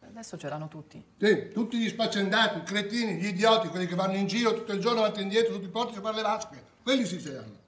[0.00, 1.04] Adesso ce l'hanno tutti.
[1.18, 4.80] Sì, tutti gli spaccendati, i cretini, gli idioti, quelli che vanno in giro tutto il
[4.80, 6.64] giorno avanti e indietro, tutti i porti a fare le vasche.
[6.82, 7.58] Quelli sì ce l'hanno.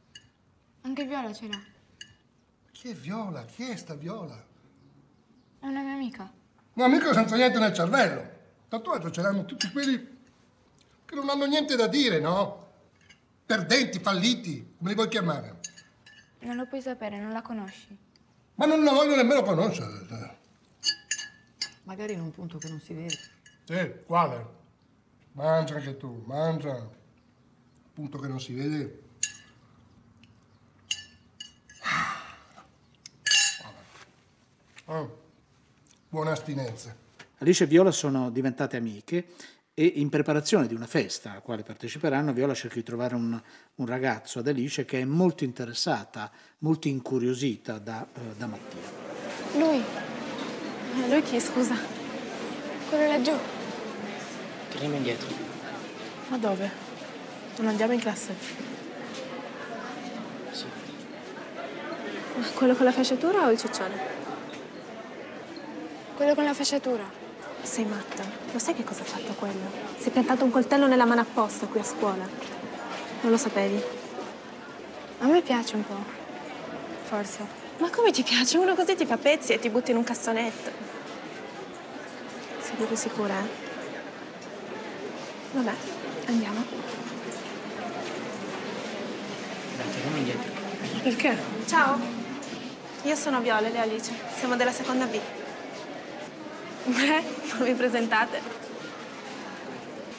[0.83, 1.61] Anche Viola ce l'ha.
[2.71, 3.45] Chi è Viola?
[3.47, 4.46] Chi è sta Viola?
[5.67, 6.33] È una mia amica.
[6.75, 8.35] No, mica senza niente nel cervello.
[8.69, 10.19] Tatuaggio ce l'hanno tutti quelli
[11.05, 12.69] che non hanno niente da dire, no?
[13.45, 15.59] Perdenti, falliti, come li vuoi chiamare?
[16.43, 17.99] Non lo puoi sapere, non la conosci.
[18.55, 20.37] Ma non la voglio nemmeno conoscere.
[21.83, 23.19] Magari in un punto che non si vede.
[23.65, 24.47] Sì, quale?
[25.33, 26.89] Mangia anche tu, mangia.
[27.93, 29.03] Punto che non si vede.
[34.87, 35.01] Vabbè.
[35.01, 35.25] Ah.
[36.17, 36.97] Buona astinenza.
[37.41, 39.27] Alice e Viola sono diventate amiche
[39.75, 43.39] e in preparazione di una festa alla quale parteciperanno, Viola cerca di trovare un,
[43.75, 48.81] un ragazzo ad Alice che è molto interessata, molto incuriosita da, eh, da Mattia.
[49.59, 49.77] Lui.
[49.77, 51.77] Eh, Lui chi, scusa?
[52.89, 53.37] Quello laggiù.
[54.71, 55.29] Torniamo indietro.
[56.29, 56.71] Ma dove?
[57.59, 58.35] Non andiamo in classe?
[60.51, 60.65] Sì.
[62.37, 64.16] Ma quello con la fasciatura o il ciccione?
[66.17, 67.05] Quello con la fasciatura.
[67.61, 68.25] Sei matta.
[68.51, 69.71] Lo sai che cosa ha fatto quello?
[69.99, 72.27] Si è piantato un coltello nella mano apposta qui a scuola.
[73.21, 73.83] Non lo sapevi?
[75.19, 76.03] A me piace un po'.
[77.05, 77.45] Forse.
[77.77, 78.57] Ma come ti piace?
[78.57, 80.71] Uno così ti fa pezzi e ti butti in un cassonetto.
[82.61, 83.49] Sei proprio sicura, eh?
[85.53, 85.73] Vabbè,
[86.29, 86.65] andiamo.
[89.77, 90.51] Dai, torniamo indietro.
[91.03, 91.39] Perché?
[91.67, 91.99] Ciao.
[93.03, 94.11] Io sono Viola e Alice.
[94.39, 95.36] Siamo della seconda B.
[96.87, 97.23] Beh,
[97.53, 98.41] non vi presentate.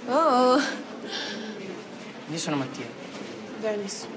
[0.08, 0.60] Oh,
[2.30, 2.86] Io sono Mattia.
[3.60, 4.16] benissimo.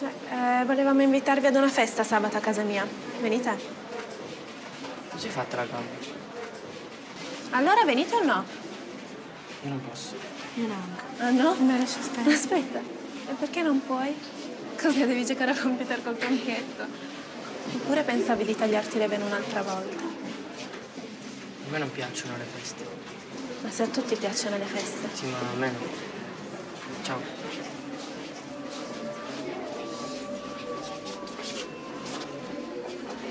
[0.00, 2.86] Eh, volevamo invitarvi ad una festa sabato a casa mia.
[3.20, 3.56] Venite?
[5.10, 6.14] Cosa hai fatto la gamba?
[7.50, 8.44] Allora venite o no?
[9.62, 10.14] Io non posso.
[10.54, 11.02] Io neanche.
[11.18, 11.54] Ah no?
[11.64, 12.32] Me lascia stare.
[12.32, 12.78] Aspetta.
[12.78, 14.14] E perché non puoi?
[14.78, 16.84] Cosa devi giocare a computer col tuo amichetto?
[17.74, 20.05] Oppure pensavi di tagliarti le vene un'altra volta?
[21.66, 22.84] A me non piacciono le feste.
[23.62, 25.08] Ma se a tutti piacciono le feste.
[25.12, 25.78] Sì, ma a me no.
[27.02, 27.20] Ciao.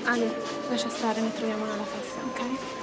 [0.04, 0.34] Ale,
[0.68, 2.74] lascia stare, ne troviamo alla festa, ok?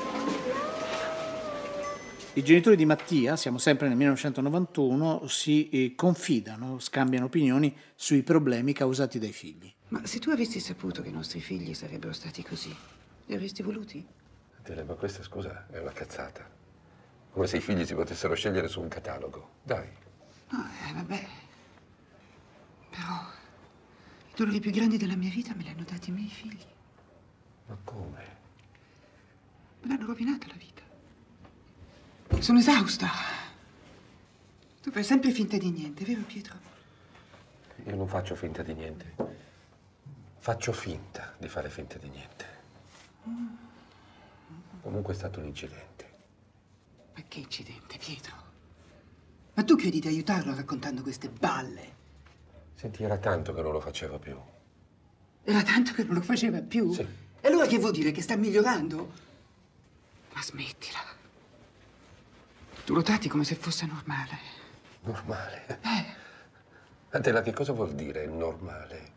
[2.34, 8.74] I genitori di Mattia, siamo sempre nel 1991, si eh, confidano, scambiano opinioni sui problemi
[8.74, 9.72] causati dai figli.
[9.89, 12.76] Ma se tu avessi saputo che i nostri figli sarebbero stati così,
[13.28, 14.04] li avresti voluti?
[14.64, 16.49] Tele, ma questa scusa è una cazzata.
[17.32, 19.55] Come se i figli si potessero scegliere su un catalogo.
[19.61, 19.89] Dai.
[20.49, 21.28] No, eh, vabbè.
[22.89, 23.28] Però
[24.30, 26.64] i dolori più grandi della mia vita me li hanno dati i miei figli.
[27.68, 28.38] Ma come?
[29.82, 30.82] Me l'hanno rovinata la vita.
[32.39, 33.09] Sono esausta.
[34.82, 36.55] Tu fai sempre finta di niente, vero Pietro?
[37.86, 39.16] Io non faccio finta di niente.
[40.38, 42.45] Faccio finta di fare finta di niente.
[44.84, 46.12] Comunque è stato un incidente.
[47.16, 48.36] Ma che incidente, Pietro?
[49.54, 52.02] Ma tu credi di aiutarlo raccontando queste balle?
[52.76, 54.38] Senti, era tanto che non lo facevo più.
[55.46, 56.92] Era tanto che non lo faceva più?
[56.92, 57.08] Sì.
[57.40, 58.12] E allora che vuol dire?
[58.12, 59.12] Che sta migliorando?
[60.34, 61.00] Ma smettila.
[62.84, 64.38] Tu lo tratti come se fosse normale.
[65.02, 65.66] Normale.
[65.82, 66.06] Eh,
[67.12, 69.12] Adela, che cosa vuol dire normale?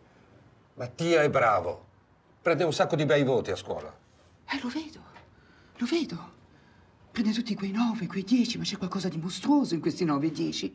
[0.74, 1.84] Mattia è bravo.
[2.40, 3.92] Prende un sacco di bei voti a scuola.
[4.48, 5.14] eh, lo vedo.
[5.78, 6.34] Lo vedo.
[7.10, 10.32] Prende tutti quei nove, quei dieci, ma c'è qualcosa di mostruoso in questi nove e
[10.32, 10.74] dieci.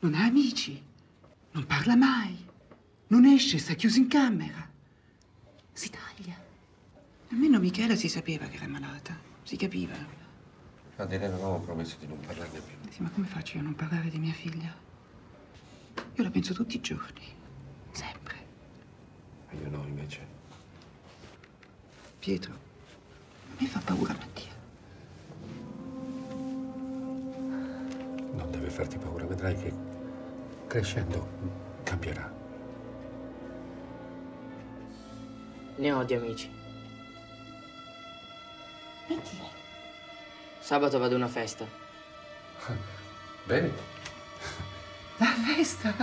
[0.00, 0.82] Non ha amici.
[1.52, 2.46] Non parla mai.
[3.08, 4.68] Non esce, sta chiuso in camera.
[5.72, 6.34] Si taglia.
[7.30, 9.18] Almeno Michela si sapeva che era malata.
[9.42, 9.94] Si capiva.
[10.96, 12.90] Adela, avevamo promesso di non parlarne più.
[12.90, 14.74] Sì, ma come faccio io a non parlare di mia figlia?
[16.14, 17.24] Io la penso tutti i giorni.
[17.92, 18.46] Sempre.
[19.50, 20.26] E io no, invece.
[22.18, 22.58] Pietro,
[23.60, 24.52] me fa paura Mattia.
[28.32, 29.72] Non deve farti paura, vedrai che
[30.66, 31.28] crescendo
[31.82, 32.32] cambierà.
[35.76, 36.50] Ne ho di amici.
[39.08, 39.44] Mentira.
[40.60, 41.66] Sabato vado a una festa.
[43.44, 43.72] Bene.
[45.18, 45.94] La festa.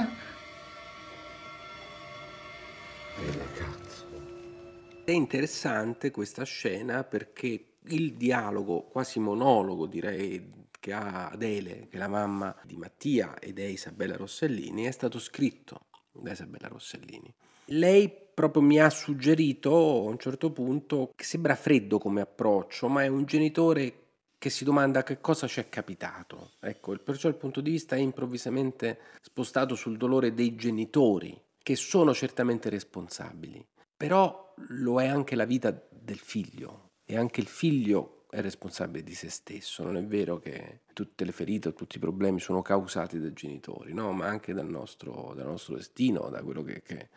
[5.08, 11.98] È interessante questa scena perché il dialogo, quasi monologo direi, che ha Adele, che è
[11.98, 17.34] la mamma di Mattia ed è Isabella Rossellini, è stato scritto da Isabella Rossellini.
[17.68, 23.06] Lei proprio mi ha suggerito a un certo punto che sembra freddo come approccio, ma
[23.06, 26.52] è un genitore che si domanda che cosa ci è capitato.
[26.60, 32.14] Ecco, perciò il punto di vista è improvvisamente spostato sul dolore dei genitori, che sono
[32.14, 38.42] certamente responsabili, però lo è anche la vita del figlio e anche il figlio è
[38.42, 39.84] responsabile di se stesso.
[39.84, 43.94] Non è vero che tutte le ferite o tutti i problemi sono causati dai genitori,
[43.94, 44.12] no?
[44.12, 47.10] ma anche dal nostro, dal nostro destino, da quello che, che-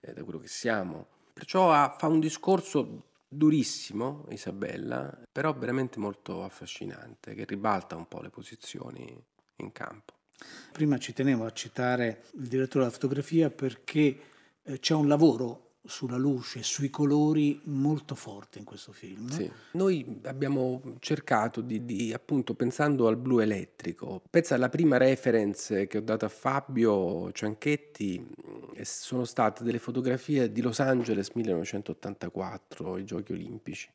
[0.00, 1.06] eh, da quello che siamo.
[1.32, 8.20] Perciò ha- fa un discorso durissimo, Isabella, però veramente molto affascinante, che ribalta un po'
[8.20, 9.16] le posizioni
[9.56, 10.14] in campo.
[10.72, 14.20] Prima ci tenevo a citare il direttore della fotografia perché
[14.62, 19.28] eh, c'è un lavoro sulla luce, sui colori molto forte in questo film.
[19.28, 19.50] Sì.
[19.72, 25.98] Noi abbiamo cercato di, di, appunto, pensando al blu elettrico, pensa alla prima reference che
[25.98, 28.28] ho dato a Fabio Cianchetti,
[28.82, 33.88] sono state delle fotografie di Los Angeles 1984, i Giochi Olimpici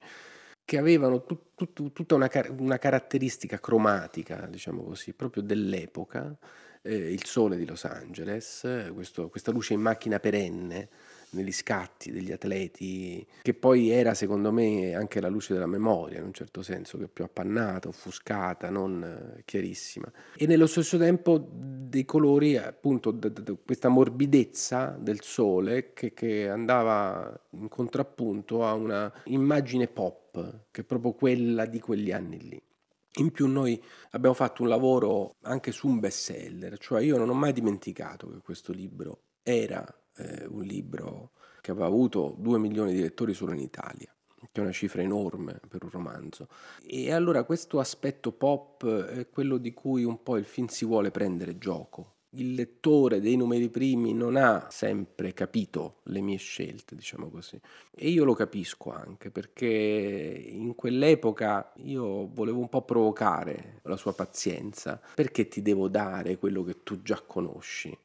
[0.66, 2.28] che avevano tut, tut, tutta una,
[2.58, 6.36] una, caratteristica cromatica, diciamo così, proprio dell'epoca,
[6.82, 10.90] eh, il sole di Los Angeles, questo, questa luce in macchina perenne
[11.36, 16.26] negli scatti degli atleti, che poi era secondo me anche la luce della memoria, in
[16.26, 20.12] un certo senso, che più appannata, offuscata, non eh, chiarissima.
[20.36, 26.50] E nello stesso tempo dei colori, appunto, d- d- questa morbidezza del sole che, che
[26.50, 32.62] andava in contrappunto a una immagine pop, che è proprio quella di quegli anni lì.
[33.18, 33.82] In più noi
[34.12, 38.40] abbiamo fatto un lavoro anche su un bestseller, cioè io non ho mai dimenticato che
[38.40, 39.86] questo libro era
[40.18, 44.14] eh, un libro che aveva avuto 2 milioni di lettori solo in Italia,
[44.52, 46.48] che è una cifra enorme per un romanzo.
[46.86, 51.10] E allora questo aspetto pop è quello di cui un po' il film si vuole
[51.10, 52.14] prendere gioco.
[52.38, 57.60] Il lettore dei numeri primi non ha sempre capito le mie scelte, diciamo così.
[57.92, 64.14] E io lo capisco anche perché in quell'epoca io volevo un po' provocare la sua
[64.14, 65.02] pazienza.
[65.16, 67.98] Perché ti devo dare quello che tu già conosci?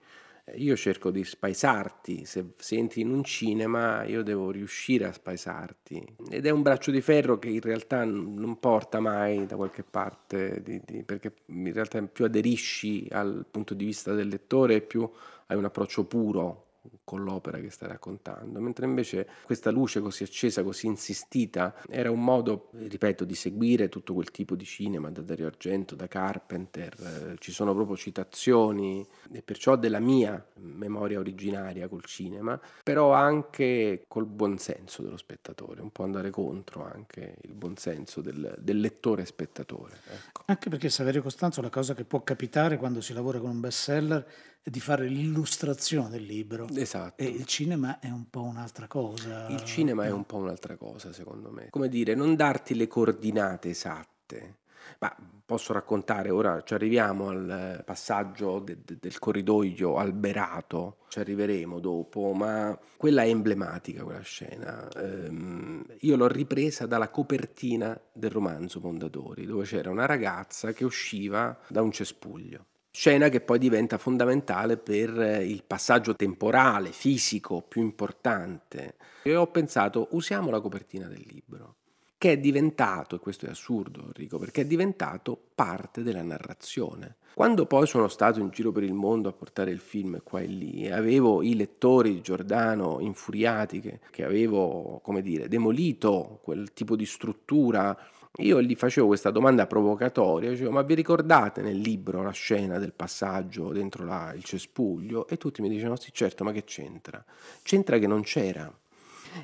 [0.56, 6.16] Io cerco di spaesarti, se, se, entri in un cinema io devo riuscire a spaesarti.
[6.30, 10.62] Ed è un braccio di ferro che in realtà non porta mai da qualche parte,
[10.62, 15.08] di, di, perché in realtà più aderisci al punto di vista del lettore più
[15.46, 16.69] hai un approccio puro
[17.10, 22.22] con l'opera che sta raccontando, mentre invece questa luce così accesa, così insistita, era un
[22.22, 27.36] modo, ripeto, di seguire tutto quel tipo di cinema, da Dario Argento, da Carpenter, eh,
[27.40, 34.26] ci sono proprio citazioni, e perciò della mia memoria originaria col cinema, però anche col
[34.26, 39.96] buonsenso dello spettatore, un po' andare contro anche il buonsenso del, del lettore spettatore.
[40.14, 40.42] Ecco.
[40.46, 44.24] Anche perché Saverio Costanzo la cosa che può capitare quando si lavora con un bestseller
[44.62, 46.66] di fare l'illustrazione del libro.
[46.74, 47.22] Esatto.
[47.22, 49.48] E il cinema è un po' un'altra cosa.
[49.48, 51.68] Il cinema è un po' un'altra cosa, secondo me.
[51.70, 54.58] Come dire, non darti le coordinate esatte.
[54.98, 61.80] Ma posso raccontare, ora ci arriviamo al passaggio de- de- del corridoio alberato, ci arriveremo
[61.80, 64.88] dopo, ma quella è emblematica, quella scena.
[64.96, 71.58] Ehm, io l'ho ripresa dalla copertina del romanzo Mondadori, dove c'era una ragazza che usciva
[71.68, 72.66] da un cespuglio.
[72.92, 78.96] Scena che poi diventa fondamentale per eh, il passaggio temporale, fisico più importante.
[79.22, 81.76] E ho pensato, usiamo la copertina del libro,
[82.18, 87.16] che è diventato, e questo è assurdo Enrico, perché è diventato parte della narrazione.
[87.32, 90.46] Quando poi sono stato in giro per il mondo a portare il film qua e
[90.46, 96.72] lì, e avevo i lettori di Giordano infuriati che, che avevo, come dire, demolito quel
[96.72, 97.96] tipo di struttura
[98.38, 102.92] io gli facevo questa domanda provocatoria, dicevo, ma vi ricordate nel libro la scena del
[102.92, 105.26] passaggio dentro la, il cespuglio?
[105.26, 107.22] E tutti mi dicevano, sì certo, ma che c'entra?
[107.62, 108.72] C'entra che non c'era.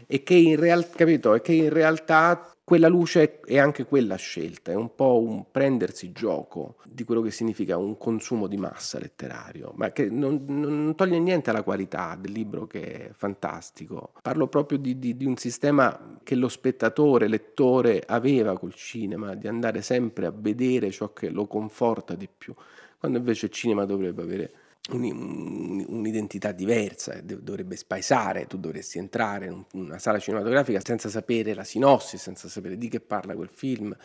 [0.06, 1.34] E che in, real, capito?
[1.34, 6.10] E che in realtà quella luce è anche quella scelta, è un po' un prendersi
[6.10, 11.20] gioco di quello che significa un consumo di massa letterario, ma che non, non toglie
[11.20, 14.14] niente alla qualità del libro che è fantastico.
[14.20, 19.46] Parlo proprio di, di, di, un sistema che lo spettatore, lettore aveva col cinema, di
[19.46, 22.52] andare sempre a vedere ciò che lo conforta di più,
[22.98, 24.52] quando invece il cinema dovrebbe avere
[24.90, 32.18] un'identità diversa, dovrebbe spaesare, tu dovresti entrare in una sala cinematografica senza sapere la sinossi,
[32.18, 33.96] senza sapere di che parla quel film,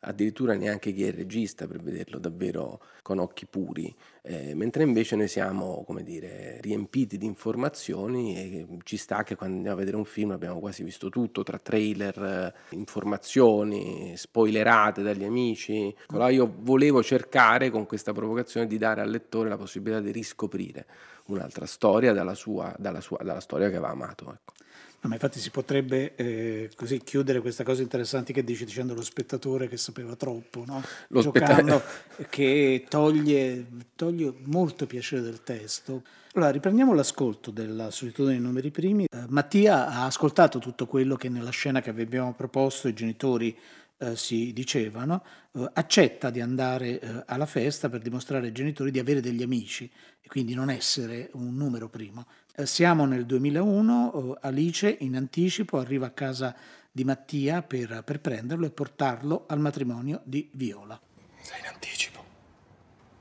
[0.00, 5.16] addirittura neanche chi è il regista per vederlo davvero con occhi puri, eh, mentre invece
[5.16, 9.96] noi siamo, come dire, riempiti di informazioni e ci sta che quando andiamo a vedere
[9.96, 15.94] un film abbiamo quasi visto tutto, tra trailer, informazioni, spoilerate dagli amici.
[16.08, 20.86] Allora io volevo cercare con questa provocazione di dare al lettore la possibilità di riscoprire
[21.26, 24.32] un'altra storia dalla, sua, dalla, sua, dalla storia che aveva amato.
[24.32, 24.52] Ecco.
[25.00, 29.02] No, ma infatti si potrebbe eh, così chiudere questa cosa interessante che dici dicendo lo
[29.02, 30.82] spettatore che sapeva troppo, no?
[31.08, 31.80] Lo giocando,
[32.28, 36.02] che toglie, toglie, molto piacere del testo.
[36.32, 39.04] Allora, riprendiamo l'ascolto della solitudine dei numeri primi.
[39.04, 43.56] Eh, Mattia ha ascoltato tutto quello che nella scena che vi abbiamo proposto i genitori
[43.98, 48.98] eh, si dicevano, eh, accetta di andare eh, alla festa per dimostrare ai genitori di
[48.98, 49.90] avere degli amici
[50.20, 52.26] e quindi non essere un numero primo.
[52.60, 56.54] Eh, siamo nel 2001, eh, Alice in anticipo arriva a casa
[56.90, 61.00] di Mattia per, per prenderlo e portarlo al matrimonio di Viola.
[61.40, 62.24] Sei in anticipo?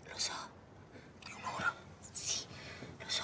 [0.09, 0.33] Lo so.
[1.23, 1.71] Di un'ora?
[2.11, 2.39] Sì,
[2.97, 3.23] lo so.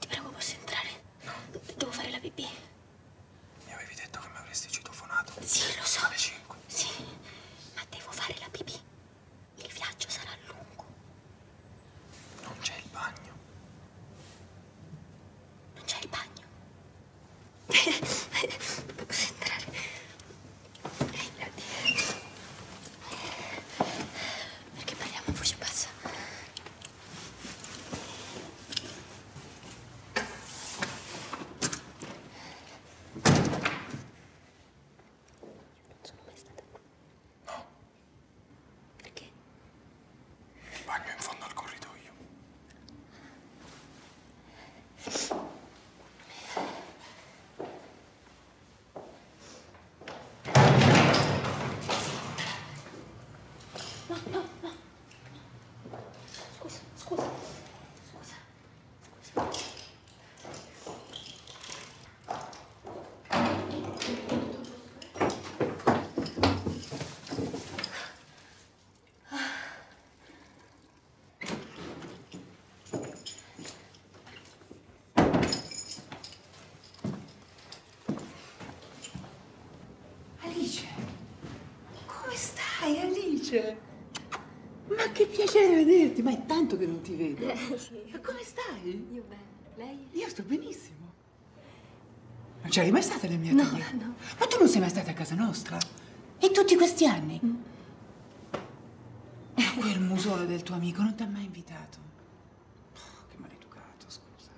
[0.00, 0.88] Ti prego, posso entrare?
[1.22, 1.32] No.
[1.76, 2.10] Devo fare
[5.40, 6.00] Sì, lo so.
[6.66, 6.86] Sì,
[7.74, 8.72] ma devo fare la pipì.
[9.56, 10.84] Il viaggio sarà lungo.
[12.42, 13.32] Non c'è il bagno.
[15.74, 16.42] Non c'è il bagno.
[19.06, 19.64] Posso entrare?
[24.74, 25.88] Perché parliamo a voce bassa?
[39.02, 39.24] Perché?
[40.72, 42.12] Il bagno è in fondo al corridoio.
[54.08, 54.70] No, no, no.
[56.58, 57.22] Scusa, scusa.
[58.10, 58.36] Scusa.
[59.22, 59.62] Scusa.
[80.42, 80.84] Alice,
[82.06, 82.98] come stai,
[83.58, 83.92] Alice?
[84.86, 87.54] Ma che piacere vederti, ma è tanto che non ti vedo.
[87.76, 88.02] sì.
[88.10, 89.08] Ma come stai?
[89.12, 89.42] Io bene.
[89.76, 90.08] Lei?
[90.12, 91.12] Io sto benissimo.
[92.60, 94.14] Non c'eri mai stata nel mio No, no.
[94.38, 95.78] Ma tu non sei mai stata a casa nostra?
[96.40, 97.40] In tutti questi anni?
[97.44, 97.54] Mm.
[99.54, 101.98] Ma quel musolo del tuo amico non ti ha mai invitato?
[102.94, 104.50] Oh, che maleducato, scusa.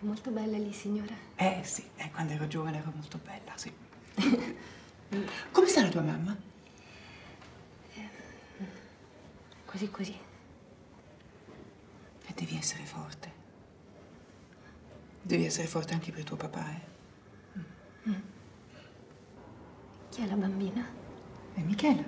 [0.00, 1.14] È molto bella lì, signora.
[1.36, 3.72] Eh sì, eh, quando ero giovane ero molto bella, sì.
[5.50, 6.33] Come sta la tua mamma?
[9.84, 10.18] Così così.
[12.26, 13.32] E devi essere forte.
[15.20, 16.92] Devi essere forte anche per tuo papà, eh?
[20.10, 20.86] Chi è la bambina?
[21.54, 22.04] E Michela.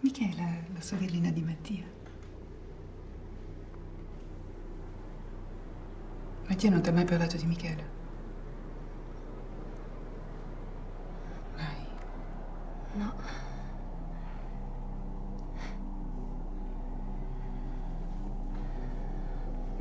[0.00, 1.84] Michela, la sorellina di Mattia.
[6.48, 8.00] Mattia non ti ha mai parlato di Michela?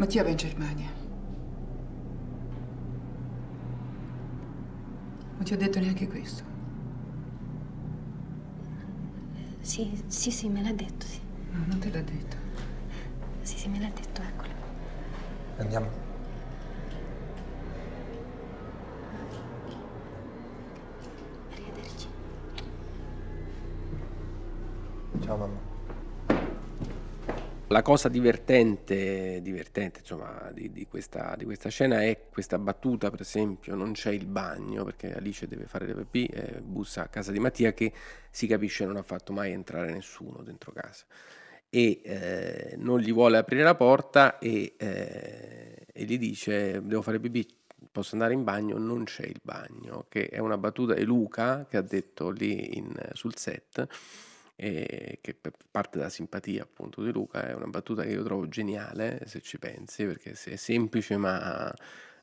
[0.01, 0.89] Mattia va in Germania.
[5.35, 6.43] Non ti ho detto neanche questo.
[9.59, 11.19] Sì, sì, sì, me l'ha detto, sì.
[11.51, 12.35] No, non te l'ha detto.
[13.43, 14.49] Sì, sì, me l'ha detto, eccolo.
[15.57, 15.87] Andiamo.
[21.51, 22.07] Arrivederci.
[25.19, 25.70] Ciao mamma.
[27.71, 33.21] La cosa divertente, divertente insomma, di, di questa, di questa scena è questa battuta, per
[33.21, 37.31] esempio, non c'è il bagno perché Alice deve fare le pipì, eh, bussa a casa
[37.31, 37.93] di Mattia che
[38.29, 41.05] si capisce non ha fatto mai entrare nessuno dentro casa.
[41.69, 47.21] E eh, non gli vuole aprire la porta e, eh, e gli dice devo fare
[47.21, 47.47] pipì,
[47.89, 51.77] posso andare in bagno, non c'è il bagno, che è una battuta, è Luca che
[51.77, 53.87] ha detto lì in- sul set
[54.63, 55.35] e che
[55.71, 59.57] parte dalla simpatia appunto di Luca, è una battuta che io trovo geniale se ci
[59.57, 61.73] pensi, perché se- è semplice ma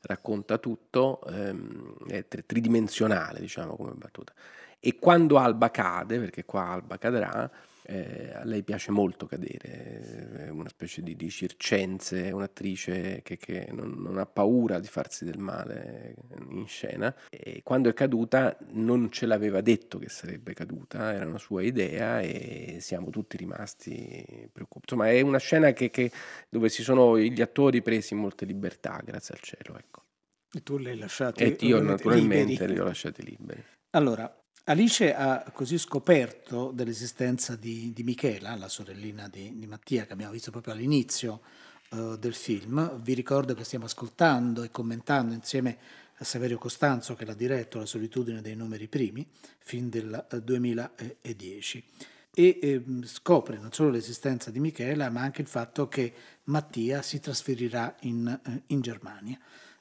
[0.03, 4.32] racconta tutto, ehm, è tri- tridimensionale diciamo come battuta.
[4.78, 7.51] E quando Alba cade, perché qua Alba cadrà,
[7.91, 13.39] eh, a lei piace molto cadere, è una specie di, di circense, è un'attrice che,
[13.39, 16.14] che non, non ha paura di farsi del male
[16.51, 17.14] in scena.
[17.30, 22.20] E quando è caduta non ce l'aveva detto che sarebbe caduta, era una sua idea
[22.20, 24.22] e siamo tutti rimasti
[24.53, 24.93] preoccupati.
[24.93, 26.11] Insomma, è una scena che, che-
[26.51, 29.78] dove si sono gli attori presi molte libertà, grazie al cielo.
[29.78, 30.03] Ecco.
[30.53, 32.72] E tu le hai lasciati E io naturalmente liberi.
[32.74, 33.62] li ho lasciati liberi.
[33.91, 34.30] Allora,
[34.69, 40.33] Alice ha così scoperto dell'esistenza di, di Michela, la sorellina di, di Mattia, che abbiamo
[40.33, 41.41] visto proprio all'inizio
[41.89, 43.01] eh, del film.
[43.01, 45.79] Vi ricordo che stiamo ascoltando e commentando insieme
[46.16, 49.27] a Saverio Costanzo, che l'ha diretto La solitudine dei numeri primi,
[49.59, 51.85] film del eh, 2010.
[52.35, 56.12] E ehm, scopre non solo l'esistenza di Michela, ma anche il fatto che
[56.45, 59.39] Mattia si trasferirà in, eh, in Germania.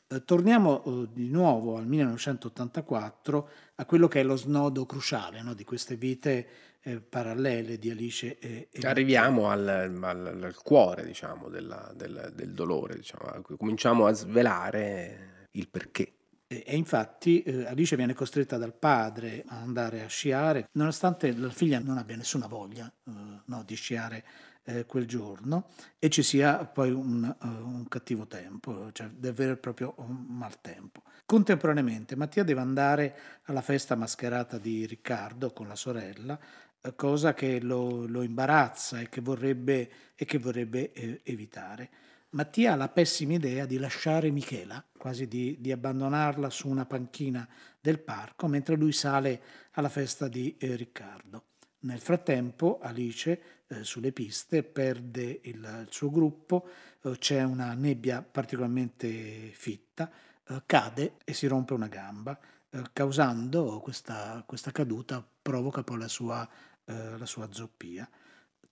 [0.10, 5.53] Eh, torniamo eh, di nuovo al 1984 a quello che è lo snodo cruciale no,
[5.53, 6.47] di queste vite
[6.82, 12.53] eh, parallele di Alice e, e Arriviamo al, al- al cuore, diciamo, della- del, del
[12.53, 13.41] dolore, diciamo.
[13.58, 16.14] cominciamo a svelare il perché.
[16.47, 21.49] E, e infatti eh, Alice viene costretta dal padre a andare a sciare, nonostante la
[21.49, 23.12] figlia non abbia nessuna voglia eh,
[23.43, 24.24] no, di sciare
[24.68, 29.95] eh, quel giorno e ci sia poi un, uh, un cattivo tempo, cioè davvero proprio
[29.97, 31.03] un maltempo.
[31.26, 36.38] Contemporaneamente Mattia deve andare alla festa mascherata di Riccardo con la sorella,
[36.82, 41.89] eh, cosa che lo, lo, imbarazza e che vorrebbe, e che vorrebbe eh, evitare.
[42.32, 47.47] Mattia ha la pessima idea di lasciare Michela, quasi di, di, abbandonarla su una panchina
[47.80, 49.41] del parco, mentre lui sale
[49.72, 51.43] alla festa di eh, Riccardo.
[51.80, 56.68] Nel frattempo Alice eh, sulle piste perde il, suo gruppo,
[57.01, 60.09] eh, c'è una nebbia particolarmente fitta,
[60.47, 62.38] eh, cade e si rompe una gamba,
[62.93, 66.47] causando questa, questa, caduta, provoca poi la sua,
[66.84, 68.07] la sua zoppia.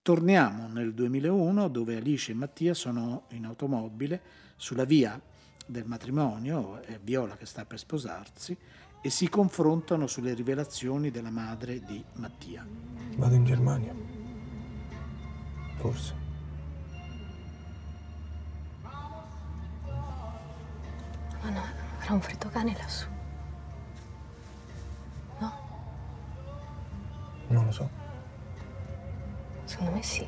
[0.02, 4.22] Torniamo nel 2001 dove Alice e Mattia sono in automobile
[4.58, 5.20] sulla via
[5.66, 8.56] del matrimonio, è Viola che sta per sposarsi,
[9.02, 12.68] e si confrontano sulle rivelazioni della madre di Mattia.
[13.16, 14.25] Vado in Germania.
[15.76, 16.14] Forse.
[21.42, 21.62] Ma no,
[22.00, 23.08] avrà un freddo cane lassù.
[25.40, 25.54] No?
[27.48, 27.90] Non lo so.
[29.66, 30.28] Secondo me sì.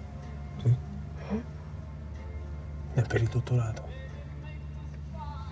[0.61, 0.77] Sì?
[1.33, 1.39] Mm?
[2.93, 3.85] È per il dottorato.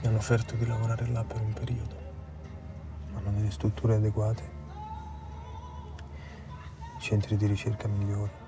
[0.02, 2.06] Mi hanno offerto di lavorare là per un periodo
[3.16, 4.44] hanno delle strutture adeguate,
[7.00, 8.45] centri di ricerca migliori.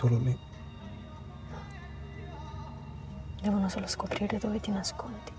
[0.00, 0.34] Solo lì.
[3.42, 5.30] Devono solo scoprire dove ti nascondi.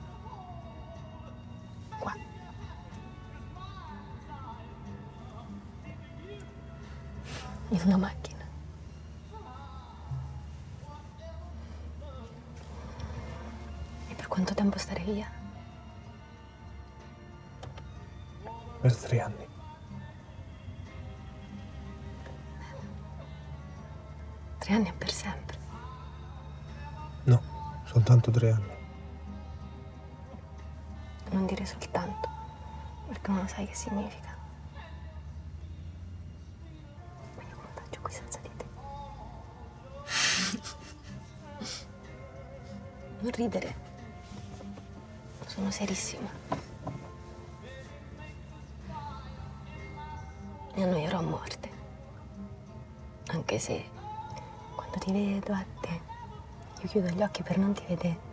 [1.97, 2.13] Qua.
[7.69, 8.39] In una macchina.
[14.27, 15.27] quanto tempo stare via?
[18.79, 19.40] Per tre anni.
[24.71, 25.57] Tre anni è per sempre.
[27.23, 27.41] No,
[27.83, 28.73] soltanto tre anni.
[31.31, 32.29] Non dire soltanto,
[33.05, 34.33] perché non lo sai che significa.
[37.35, 38.65] Quindi come faccio qui senza di te?
[43.19, 43.75] Non ridere.
[45.47, 46.29] Sono serissima.
[50.75, 51.69] Mi annoierò a morte.
[53.31, 53.99] Anche se
[55.01, 55.99] ti vedo a te,
[56.79, 58.29] io chiudo gli occhi per non ti vedere.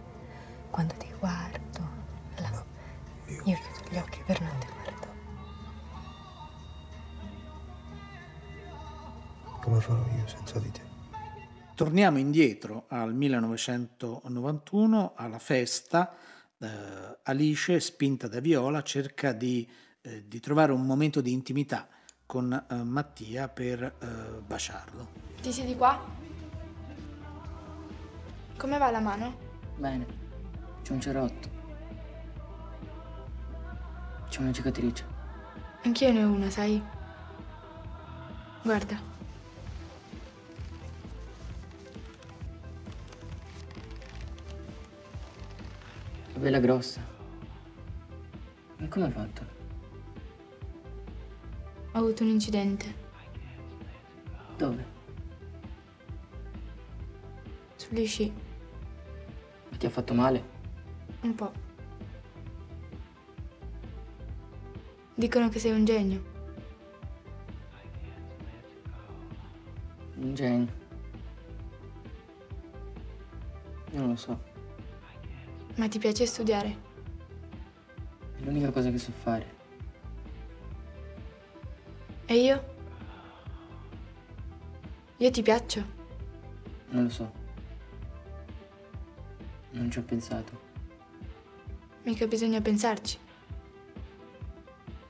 [0.71, 1.81] Quando ti guardo,
[2.37, 2.63] la...
[3.27, 5.07] io chiudo gli occhi per non ti guardo.
[9.63, 10.83] Come farò io senza di te?
[11.75, 16.15] Torniamo indietro al 1991 alla festa
[16.59, 16.69] eh,
[17.23, 19.67] Alice, spinta da Viola, cerca di,
[20.03, 21.89] eh, di, trovare un momento di intimità
[22.27, 24.07] con eh, Mattia per eh,
[24.47, 25.09] baciarlo.
[25.41, 26.28] Ti siedi qua?
[28.59, 29.39] Come va la mano?
[29.77, 30.05] Bene,
[30.83, 31.49] c'è un cerotto.
[34.29, 35.07] C'è una cicatrice.
[35.85, 36.83] Anch'io ne ho una, sai?
[38.65, 39.01] Guarda.
[46.35, 47.01] Bella grossa.
[48.77, 49.47] E come hai fatto?
[51.93, 52.95] Ho avuto un incidente.
[54.57, 54.85] Dove?
[57.77, 58.47] Sugli sci.
[59.79, 60.43] Ti ha fatto male?
[61.21, 61.53] Un po'.
[65.15, 66.23] Dicono che sei un genio.
[70.17, 70.73] Un genio.
[73.93, 74.41] Io non lo so.
[75.77, 76.77] Ma ti piace studiare?
[78.37, 79.57] È l'unica cosa che so fare.
[82.27, 82.77] E io?
[85.19, 85.85] Io ti piaccio?
[86.91, 87.38] Non lo so.
[89.79, 90.61] Non ci ho pensato.
[92.03, 93.17] Mica bisogna pensarci.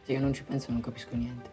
[0.03, 1.51] Se io non ci penso non capisco niente.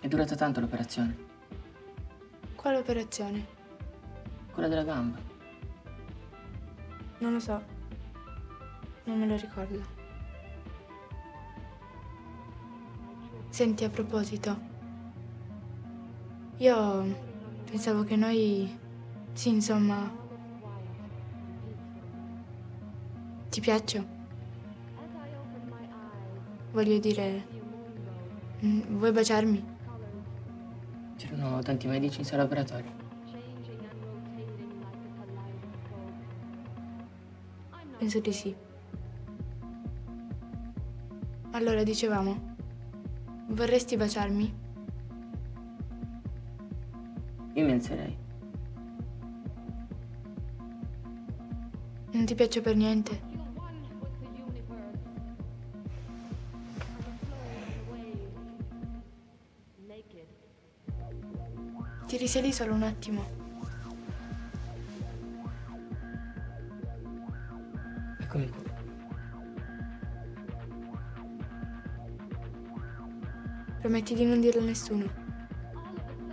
[0.00, 1.16] È durata tanto l'operazione.
[2.56, 3.46] Quale operazione?
[4.52, 5.18] Quella della gamba.
[7.18, 7.62] Non lo so.
[9.04, 10.00] Non me lo ricordo.
[13.50, 14.58] Senti, a proposito,
[16.56, 17.30] io
[17.64, 18.80] pensavo che noi...
[19.32, 20.10] Sì, insomma...
[23.48, 24.06] Ti piaccio?
[26.72, 27.46] Voglio dire...
[28.64, 29.64] mm, Vuoi baciarmi?
[31.16, 32.90] C'erano tanti medici in sala operatoria.
[37.98, 38.56] Penso di sì.
[41.52, 42.54] Allora dicevamo,
[43.48, 44.54] vorresti baciarmi?
[47.52, 48.16] Io mi alzerei.
[52.22, 53.20] Non ti piace per niente?
[62.06, 63.24] Ti risali solo un attimo.
[68.20, 68.62] Eccomi qua.
[73.80, 75.10] Prometti di non dirlo a nessuno,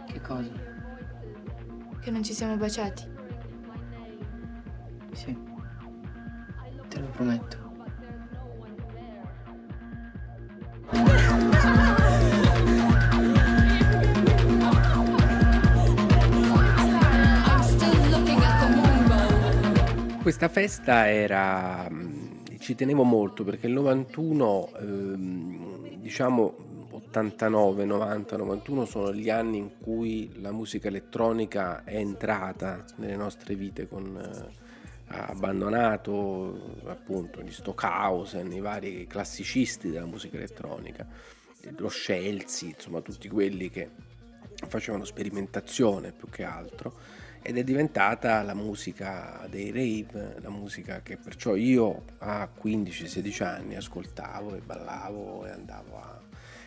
[0.05, 0.51] Che cosa?
[1.99, 3.08] che non ci siamo baciati.
[20.59, 26.53] Festa era, mh, ci tenevo molto perché il 91, ehm, diciamo
[26.91, 33.55] 89, 90, 91 sono gli anni in cui la musica elettronica è entrata nelle nostre
[33.55, 34.17] vite con...
[34.17, 34.67] eh,
[35.11, 41.07] ha abbandonato appunto gli Stockhausen, i vari classicisti della musica elettronica,
[41.77, 43.89] lo Scelsi, insomma tutti quelli che
[44.67, 46.93] facevano sperimentazione più che altro
[47.41, 53.75] ed è diventata la musica dei rave, la musica che perciò io a 15-16 anni
[53.75, 56.21] ascoltavo e ballavo e andavo a...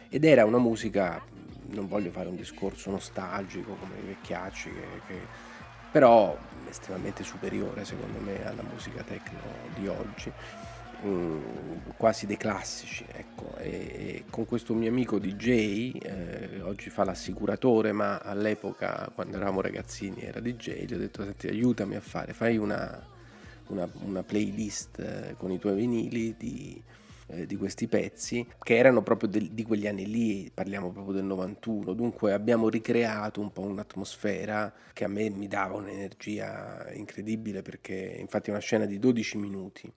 [0.09, 1.23] ed era una musica,
[1.69, 5.29] non voglio fare un discorso nostalgico come i vecchiacci, che, che-
[5.91, 10.33] però estremamente superiore secondo me alla musica techno di oggi.
[11.05, 13.57] mm, quasi dei classici, ecco.
[13.57, 19.61] E, e con questo mio amico DJ, eh, oggi fa l'assicuratore, ma all'epoca, quando eravamo
[19.61, 23.09] ragazzini, era DJ, gli ho detto: Senti, aiutami a fare, fai una,
[23.69, 26.83] una- una playlist eh, con i tuoi vinili di,
[27.29, 31.25] eh, di questi pezzi che erano proprio del- di quegli anni lì, parliamo proprio del
[31.25, 31.93] 91.
[31.95, 38.49] Dunque abbiamo ricreato un po' un'atmosfera che a me mi dava un'energia incredibile perché infatti
[38.51, 39.93] è una scena di 12 minuti.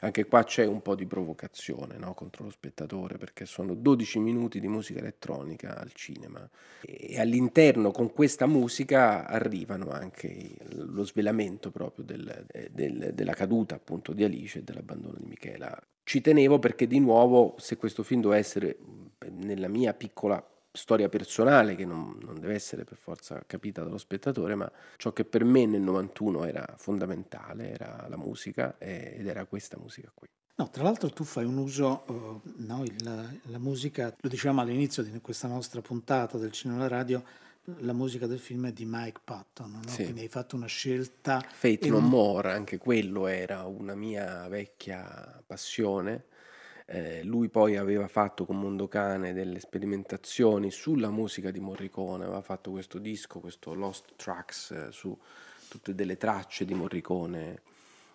[0.00, 4.60] Anche qua c'è un po' di provocazione no, contro lo spettatore perché sono 12 minuti
[4.60, 6.48] di musica elettronica al cinema
[6.80, 13.74] e all'interno con questa musica arrivano anche lo svelamento proprio del- eh, del- della caduta
[13.74, 15.76] appunto di Alice e dell'abbandono di Michela.
[16.04, 18.78] Ci tenevo perché di nuovo se questo film doveva essere
[19.32, 20.42] nella mia piccola
[20.72, 25.24] storia personale che non, non deve essere per forza capita dallo spettatore, ma ciò che
[25.24, 30.26] per me nel 91 era fondamentale era la musica eh, ed era questa musica qui.
[30.56, 35.02] No, tra l'altro tu fai un uso, eh, no, il- la musica, lo dicevamo all'inizio
[35.04, 37.22] di questa nostra puntata del cinema radio,
[37.80, 39.88] la musica del film è di Mike Patton, no?
[39.90, 40.02] Sì.
[40.04, 41.40] quindi hai fatto una scelta...
[41.46, 46.24] Fate No un- More, anche quello era una mia vecchia passione.
[46.90, 52.70] Eh, lui poi aveva fatto con Mondocane delle sperimentazioni sulla musica di Morricone, aveva fatto
[52.70, 55.14] questo disco, questo Lost Tracks, eh, su
[55.68, 57.60] tutte delle tracce di Morricone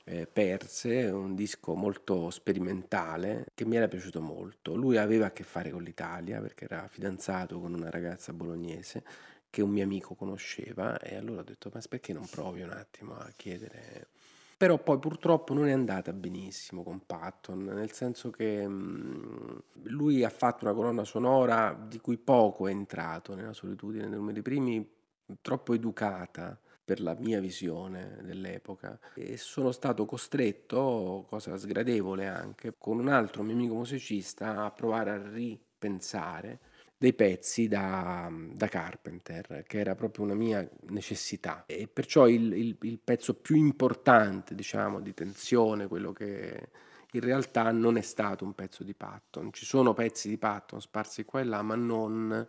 [0.06, 4.74] eh, perse, un disco molto sperimentale che mi era piaciuto molto.
[4.74, 9.04] Lui aveva a che fare con l'Italia perché era fidanzato con una ragazza bolognese
[9.52, 13.14] che un mio amico conosceva e allora ho detto ma perché non provi un attimo
[13.14, 14.08] a chiedere
[14.58, 20.30] però poi purtroppo non è andata benissimo con Patton, nel senso che mm, lui ha
[20.30, 24.88] fatto una colonna sonora di cui poco è entrato nella solitudine dei numeri primi,
[25.42, 29.00] troppo educata per la mia visione dell'epoca.
[29.14, 35.12] E sono stato costretto, cosa sgradevole anche, con un altro mio amico musicista a provare
[35.12, 36.60] a ripensare
[37.04, 41.66] dei pezzi da, da Carpenter, che era proprio una mia necessità.
[41.66, 46.70] E perciò il, il- il pezzo più importante, diciamo, di tensione, quello che
[47.12, 49.52] in realtà non è stato un pezzo di Patton.
[49.52, 52.48] Ci sono pezzi di Patton sparsi qua e là, ma non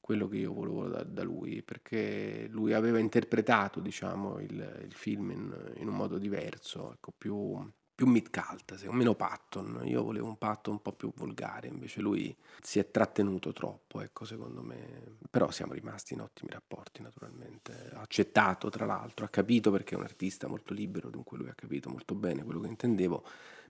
[0.00, 5.30] quello che io volevo da, da lui, perché lui aveva interpretato, diciamo, il, il film
[5.30, 7.56] in, in un modo diverso, ecco, più,
[7.94, 9.82] più mid-cult, meno Patton.
[9.84, 14.24] Io volevo un Patton un po' più volgare, invece lui si è trattenuto troppo, ecco,
[14.24, 15.16] secondo me.
[15.30, 17.90] Però siamo rimasti in ottimi rapporti, naturalmente.
[17.94, 21.54] Ha accettato, tra l'altro, ha capito perché è un artista molto libero, dunque lui ha
[21.54, 23.24] capito molto bene quello che intendevo,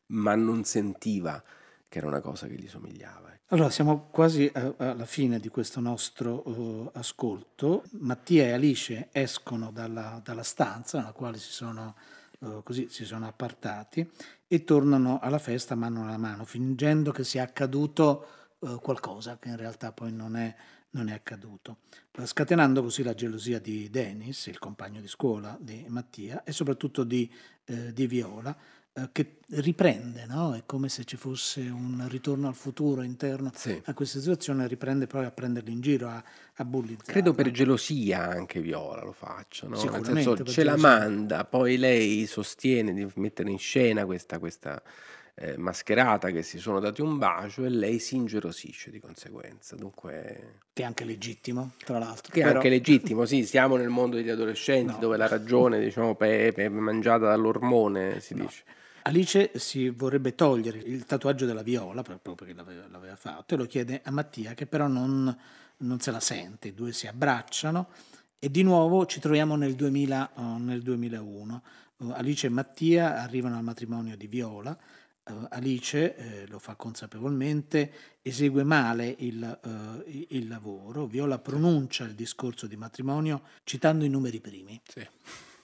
[0.07, 1.43] ma non sentiva
[1.93, 3.35] che era una cosa che gli somigliava.
[3.35, 3.55] ecco.
[3.55, 7.85] Allora, siamo quasi a- alla fine di questo nostro eh, ascolto.
[7.99, 11.95] Mattia e Alice escono dalla, dalla stanza nella quale si sono,
[12.63, 14.09] così, si sono appartati
[14.47, 18.27] e tornano alla festa mano alla mano, fingendo che sia accaduto
[18.61, 20.55] eh, qualcosa che in realtà poi non è,
[20.91, 21.79] non è accaduto,
[22.13, 27.05] eh, scatenando così la gelosia di Dennis, il compagno di scuola di Mattia, e soprattutto
[27.05, 27.33] di,
[27.65, 28.61] eh, di Viola, eh,
[29.11, 30.55] che riprende, no?
[30.55, 33.51] È come se ci fosse un ritorno al futuro interno
[33.85, 36.23] a questa situazione, riprende poi a prenderli in giro, a,
[36.57, 37.11] a bullizzare.
[37.13, 39.83] Credo per gelosia anche Viola lo faccia, no?
[39.83, 44.83] Nel senso ce la manda, poi lei sostiene di mettere in scena questa, questa
[45.37, 49.75] eh, mascherata che si sono dati un bacio e lei si ingelosisce di conseguenza.
[49.75, 52.31] Dunque, Che è anche legittimo, tra l'altro.
[52.31, 54.99] che è Però- anche legittimo, sì, siamo nel mondo degli adolescenti No.
[54.99, 58.63] dove la ragione, diciamo, pe- mangiata dall'ormone, si dice.
[59.03, 63.67] Alice si vorrebbe togliere il tatuaggio della viola, proprio perché l'aveva, l'aveva fatto, e lo
[63.67, 65.37] chiede a Mattia, che però non,
[65.79, 66.69] non se la sente.
[66.69, 67.89] I due si abbracciano
[68.39, 71.63] e di nuovo ci troviamo nel, 2000, oh, nel 2001.
[71.99, 74.77] Oh, Alice e Mattia arrivano al matrimonio di Viola.
[75.25, 77.93] Eh, Alice eh, lo fa consapevolmente,
[78.23, 79.59] esegue male il,
[80.07, 81.07] i- il lavoro.
[81.07, 84.81] Viola pronuncia il discorso di matrimonio citando i numeri primi.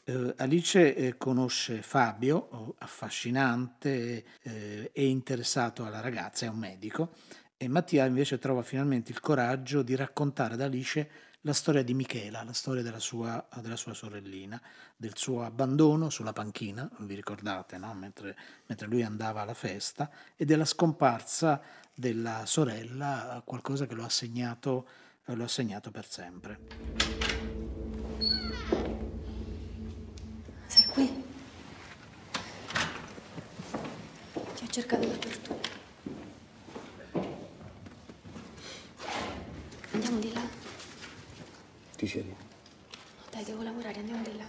[0.08, 7.12] Eh, Alice eh, conosce Fabio, oh, affascinante eh, e interessato alla ragazza, è un medico,
[7.58, 11.10] e Mattia invece trova finalmente il coraggio di raccontare ad Alice
[11.42, 14.58] la storia di Michela, la storia della sua, della sua sorellina,
[14.96, 17.92] del suo abbandono sulla panchina, vi ricordate, no?
[17.92, 18.34] mentre,
[18.64, 21.60] mentre lui andava alla festa, e della scomparsa
[21.92, 24.88] della sorella, qualcosa che lo ha segnato,
[25.24, 27.26] lo ha segnato per sempre.
[34.78, 35.60] Ti ho cercato dappertutto.
[39.90, 40.48] Andiamo di là.
[41.96, 42.32] Ti siedi,
[43.32, 44.46] dai, devo lavorare, andiamo di là.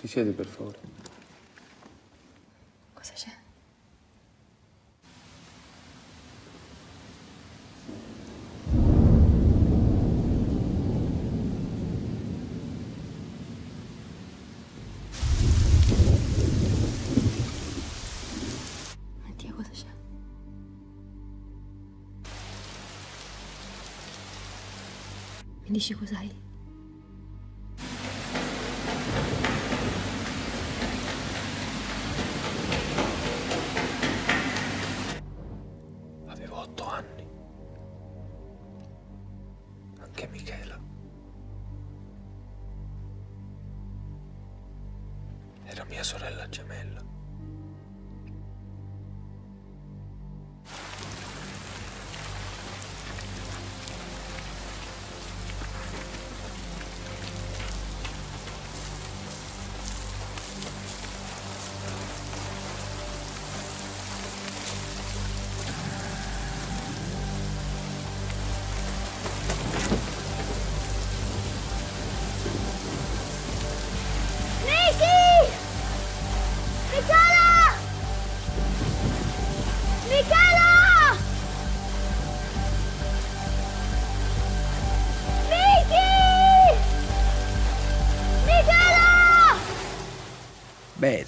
[0.00, 1.03] ti siedi per favore.
[25.84, 26.24] Mi dici cos'hai?
[26.24, 26.33] Avevo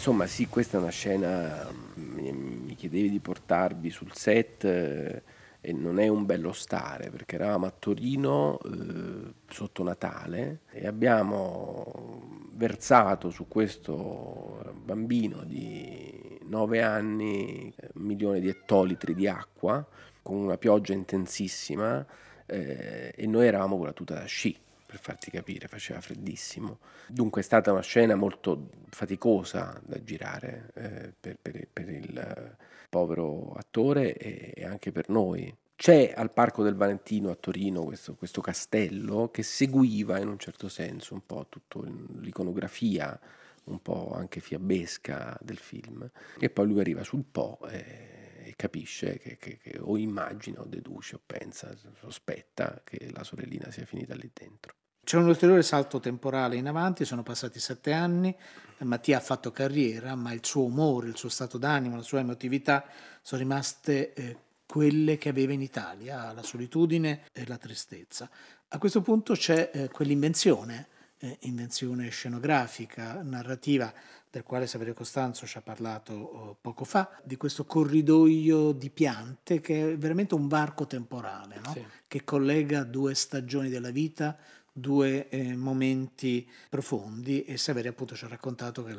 [0.07, 1.69] insomma, sì, questa è una scena.
[1.95, 5.23] Mi, mi chiedevi di portarvi sul set eh,
[5.61, 12.23] e non è un bello stare perché eravamo a Torino eh, sotto Natale e abbiamo
[12.53, 19.85] versato su questo bambino di 9 anni un milione di ettolitri di acqua
[20.23, 22.07] con una pioggia intensissima
[22.47, 24.57] eh, e noi eravamo con la tuta da sci
[24.97, 26.79] per farti capire, faceva freddissimo.
[27.07, 32.57] Dunque è stata una scena molto faticosa da girare eh, per, per- per il eh,
[32.89, 35.55] povero attore e, e anche per noi.
[35.77, 40.69] C'è al Parco del Valentino a Torino questo, questo castello che seguiva in un certo
[40.69, 41.81] senso un po' tutta
[42.21, 43.19] l'iconografia,
[43.65, 46.11] un po' anche fiabesca del film.
[46.39, 47.85] E poi lui arriva sul Po e,
[48.45, 53.71] e capisce che, che- che- o immagina o deduce o pensa, sospetta che la sorellina
[53.71, 54.75] sia finita lì dentro.
[55.07, 58.35] C'è un ulteriore salto temporale in avanti, sono passati sette anni,
[58.79, 62.85] Mattia ha fatto carriera, ma il suo umore, il suo stato d'animo, la sua emotività
[63.23, 64.37] sono rimaste eh,
[64.67, 68.29] quelle che aveva in Italia, la solitudine e la tristezza.
[68.67, 70.89] A questo punto c'è eh, quell'invenzione,
[71.19, 73.95] eh, invenzione scenografica, narrativa,
[74.29, 79.61] del quale Saverio Costanzo ci ha parlato oh, poco fa, di questo corridoio di piante
[79.61, 81.77] che è veramente un varco temporale, no?
[82.09, 84.37] che collega due stagioni della vita,
[84.79, 88.95] due eh, momenti profondi e Saverio appunto ci ha raccontato che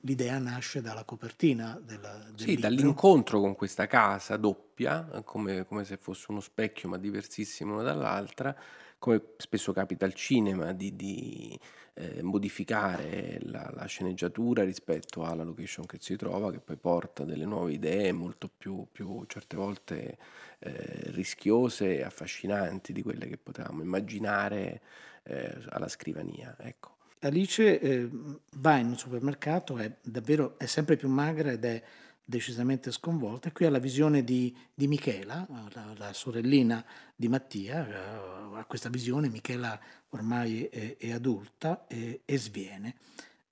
[0.00, 2.60] l'idea nasce dalla copertina della, del Sì, libro.
[2.60, 8.54] dall'incontro con questa casa doppia, come, come se fosse uno specchio ma diversissimo una dall'altra,
[8.98, 11.58] come spesso capita al cinema, di, di
[11.94, 17.44] eh, modificare la, la, sceneggiatura rispetto alla location che si trova, che poi porta delle
[17.44, 20.18] nuove idee molto più, più certe volte
[20.58, 24.80] eh, rischiose e affascinanti di quelle che potevamo immaginare
[25.24, 26.56] eh, alla scrivania.
[26.58, 26.96] Ecco.
[27.20, 28.08] Alice eh,
[28.56, 31.82] va in un supermercato, è davvero è sempre più magra ed è
[32.24, 33.52] decisamente sconvolta.
[33.52, 38.88] Qui ha la visione di, di Michela, la, la, sorellina di Mattia, eh, ha questa
[38.88, 39.78] visione, Michela
[40.10, 42.96] ormai è, è adulta e, e sviene.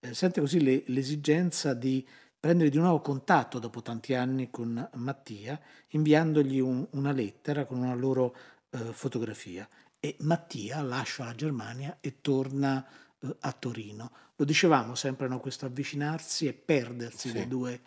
[0.01, 2.07] Eh, sente così le, l'esigenza di
[2.41, 7.95] prendere di nuovo contatto dopo tanti anni con Mattia, inviandogli un, una lettera con una
[7.95, 8.35] loro
[8.71, 9.69] eh, fotografia.
[10.01, 12.85] E Mattia lascia la Germania e torna
[13.21, 14.11] eh, a Torino.
[14.37, 15.39] Lo dicevamo sempre, no?
[15.41, 17.35] questo avvicinarsi e perdersi sì.
[17.35, 17.81] dei due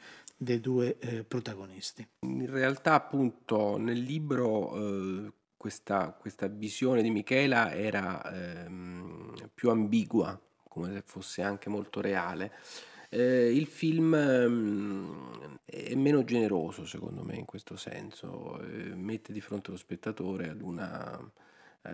[0.44, 2.08] dei due eh, protagonisti.
[2.20, 8.22] In realtà appunto nel libro eh, questa, questa, visione di Michela era
[8.66, 12.52] ehm, più ambigua, come se fosse anche molto reale.
[13.10, 19.40] Eh, il film ehm, è meno generoso secondo me in questo senso, eh, mette di
[19.40, 21.32] fronte lo spettatore ad una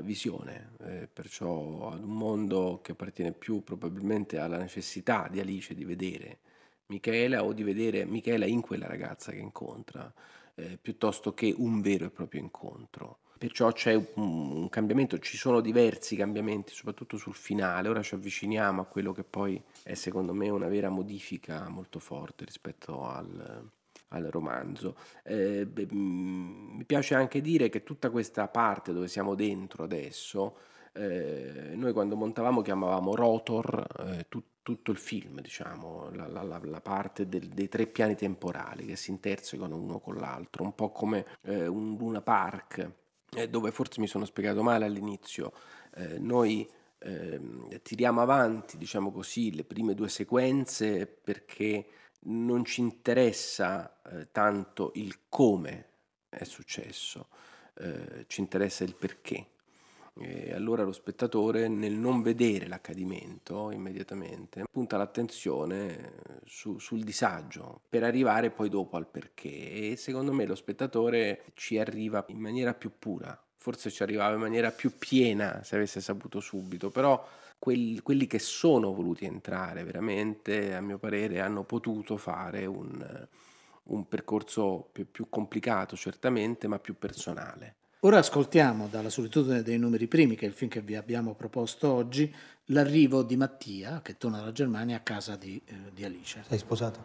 [0.01, 5.83] visione, eh, perciò ad un mondo che appartiene più probabilmente alla necessità di Alice di
[5.83, 6.39] vedere
[6.87, 10.11] Michela o di vedere Michela in quella ragazza che incontra,
[10.55, 13.19] eh, piuttosto che un vero e proprio incontro.
[13.37, 17.87] Perciò c'è un, un, cambiamento, ci sono diversi cambiamenti, soprattutto sul finale.
[17.87, 22.43] Ora ci avviciniamo a quello che poi è secondo me una vera modifica molto forte
[22.43, 23.71] rispetto al,
[24.09, 24.95] al romanzo.
[25.23, 30.57] Eh, beh, mi piace anche dire che tutta questa parte dove siamo dentro adesso,
[30.93, 36.81] eh, noi quando montavamo chiamavamo rotor eh, tut, tutto il film, diciamo, la, la, la
[36.81, 41.25] parte del, dei tre piani temporali che si intersecano uno con l'altro, un po' come
[41.41, 42.91] eh, un Luna Park,
[43.35, 45.53] eh, dove forse mi sono spiegato male all'inizio.
[45.95, 51.87] Eh, noi ehm, tiriamo avanti, diciamo così, le prime due sequenze perché
[52.21, 55.87] non ci interessa eh, tanto il come
[56.29, 57.27] è successo,
[57.75, 59.47] eh, ci interessa il perché.
[60.21, 66.11] E allora lo spettatore, nel non vedere l'accadimento immediatamente, punta l'attenzione eh,
[66.43, 69.91] su, sul disagio per arrivare poi dopo al perché.
[69.91, 74.41] E secondo me lo spettatore ci arriva in maniera più pura, forse ci arrivava in
[74.41, 77.25] maniera più piena se avesse saputo subito, però
[77.59, 83.27] quelli, quelli che sono voluti entrare veramente, a mio parere, hanno potuto fare un,
[83.83, 87.75] un percorso più, più complicato certamente, ma più personale.
[88.03, 91.91] Ora ascoltiamo dalla solitudine dei numeri primi, che è il film che vi abbiamo proposto
[91.91, 92.33] oggi,
[92.65, 96.43] l'arrivo di Mattia, che torna dalla Germania a casa di, eh, di Alice.
[96.47, 97.03] Sei sposata?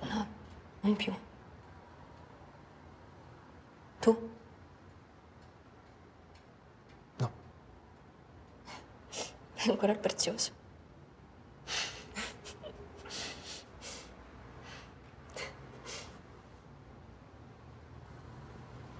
[0.00, 0.26] No,
[0.80, 1.12] non più.
[4.00, 4.34] Tu?
[9.66, 10.52] È ancora prezioso.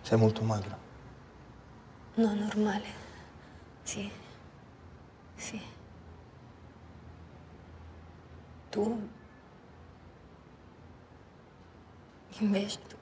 [0.01, 0.77] Sei molto magra.
[2.15, 2.89] No, normale.
[3.85, 4.11] Sì.
[5.37, 5.61] Sì.
[8.69, 9.09] Tu...
[12.39, 12.97] Invece tu...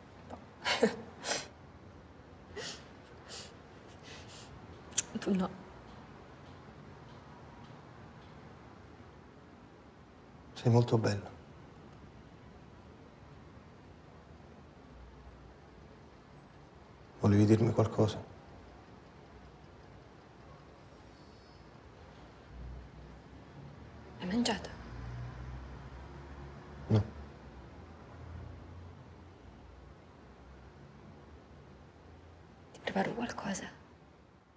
[5.18, 5.63] tu no.
[10.64, 11.30] Sei molto bella.
[17.20, 18.18] Volevi dirmi qualcosa?
[24.20, 24.70] Hai mangiato?
[26.86, 27.04] No.
[32.72, 33.68] Ti preparo qualcosa.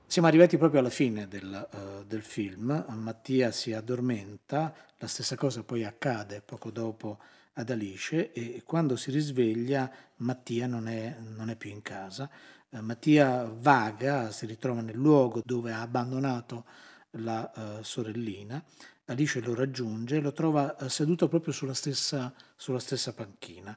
[0.06, 1.78] Siamo arrivati proprio alla fine del, uh,
[2.08, 7.20] del, film, Mattia si addormenta, la stessa cosa poi accade poco dopo
[7.54, 12.30] ad Alice e quando si risveglia Mattia non è, non è più in casa,
[12.70, 16.66] eh, Mattia vaga, si ritrova nel luogo dove ha abbandonato
[17.12, 18.64] la uh, sorellina,
[19.06, 23.76] Alice lo raggiunge e lo trova uh, seduto proprio sulla stessa, sulla stessa panchina.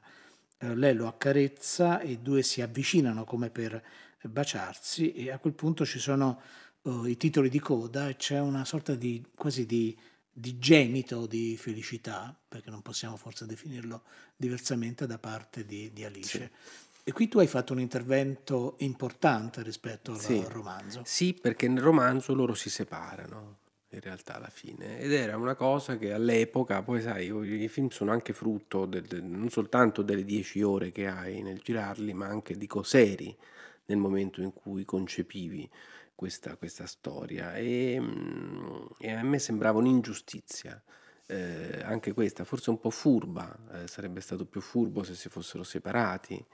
[0.58, 3.82] Uh, lei lo accarezza e i due si avvicinano come per
[4.22, 6.40] baciarsi e a quel punto ci sono
[6.82, 9.96] i titoli di coda e c'è una sorta di quasi di,
[10.32, 14.02] di gemito di felicità, perché non possiamo forse definirlo
[14.36, 16.38] diversamente da parte di, di Alice.
[16.38, 16.78] Sì.
[17.02, 20.44] E qui tu hai fatto un intervento importante rispetto al sì.
[20.48, 21.02] romanzo.
[21.04, 23.58] Sì, perché nel romanzo loro si separano
[23.92, 28.12] in realtà alla fine ed era una cosa che all'epoca, poi sai, i film sono
[28.12, 32.68] anche frutto del, non soltanto delle dieci ore che hai nel girarli, ma anche di
[32.68, 33.36] cos'eri
[33.86, 35.68] nel momento in cui concepivi
[36.20, 40.78] questa, questa storia e, mm, e a me sembrava un'ingiustizia.
[41.24, 45.62] Eh, anche questa, forse un po' furba, eh, sarebbe stato più furbo se si fossero
[45.62, 46.44] separati,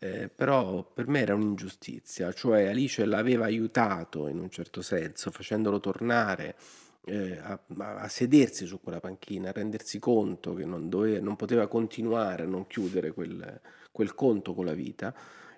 [0.00, 5.78] eh, però per me era un'ingiustizia, cioè Alice l'aveva aiutato in un certo senso, facendolo
[5.78, 6.56] tornare
[7.04, 11.68] eh, a, a, sedersi su quella panchina, a rendersi conto che non, doveva, non poteva
[11.68, 13.60] continuare a non chiudere quel,
[13.92, 15.14] quel conto con la vita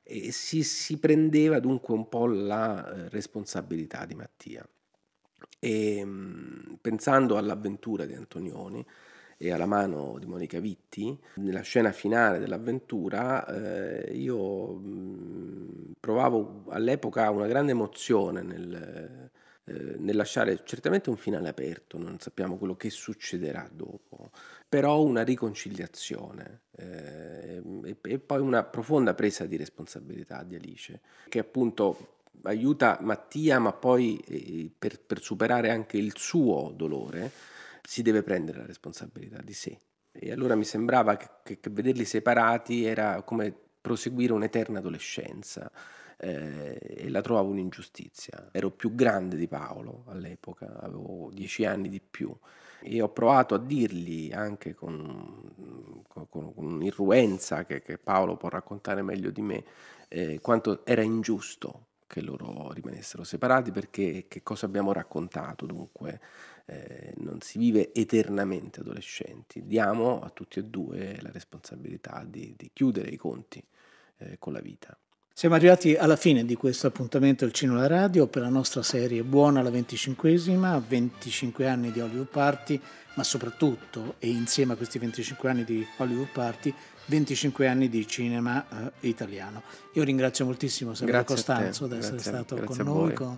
[0.08, 4.66] e si, si, prendeva dunque un po' la eh, responsabilità di Mattia.
[5.58, 8.86] E mh, pensando all'avventura di Antonioni
[9.36, 17.28] e alla mano di Monica Vitti, nella scena finale dell'avventura eh, io mh, provavo all'epoca
[17.30, 19.30] una grande emozione nel
[19.68, 24.30] eh, nel lasciare certamente un finale aperto, non sappiamo quello che succederà dopo,
[24.68, 31.40] però una riconciliazione eh, e, e, poi una profonda presa di responsabilità di Alice, che
[31.40, 37.32] appunto aiuta Mattia, ma poi eh, per, per, superare anche il suo dolore
[37.82, 39.78] si deve prendere la responsabilità di sé.
[40.12, 45.70] E allora mi sembrava che, che, che vederli separati era come proseguire un'eterna adolescenza
[46.18, 48.48] eh, e la trovavo un'ingiustizia.
[48.52, 52.34] Ero più grande di Paolo all'epoca, avevo dieci anni di più.
[52.80, 59.02] E ho provato a dirgli anche con, con, con un'irruenza che, che, Paolo può raccontare
[59.02, 59.64] meglio di me,
[60.08, 65.66] eh, quanto era ingiusto che loro rimanessero separati perché che cosa abbiamo raccontato?
[65.66, 66.20] Dunque
[66.66, 69.66] eh, non si vive eternamente adolescenti.
[69.66, 73.64] Diamo a tutti e due la responsabilità di, di chiudere i conti
[74.18, 74.96] eh, con la vita
[75.38, 79.60] siamo arrivati alla fine di questo appuntamento del Cinema Radio per la nostra serie Buona
[79.60, 82.80] la 25esima, 25 anni di Hollywood Party,
[83.16, 86.72] ma soprattutto e insieme a questi 25 anni di Hollywood Party,
[87.04, 89.62] 25 anni di cinema eh, italiano.
[89.92, 93.36] Io ringrazio moltissimo Sergio Costanzo di essere stato con noi, con,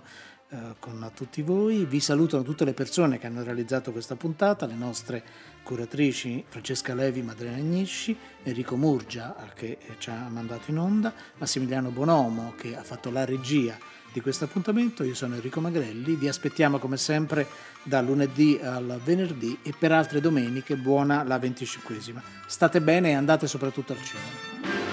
[0.79, 1.85] con tutti voi.
[1.85, 5.23] Vi salutano tutte le persone che hanno realizzato questa puntata, le nostre
[5.63, 12.53] curatrici Francesca Levi, Madrena Agnisci, Enrico Murgia che ci ha mandato in onda, Massimiliano Bonomo
[12.57, 13.77] che ha fatto la regia
[14.11, 15.03] di questo appuntamento.
[15.03, 17.45] Io sono Enrico Magrelli, vi aspettiamo come sempre
[17.83, 22.21] da lunedì al venerdì e per altre domeniche buona la venticinquesima.
[22.47, 24.88] State bene e andate soprattutto al cinema.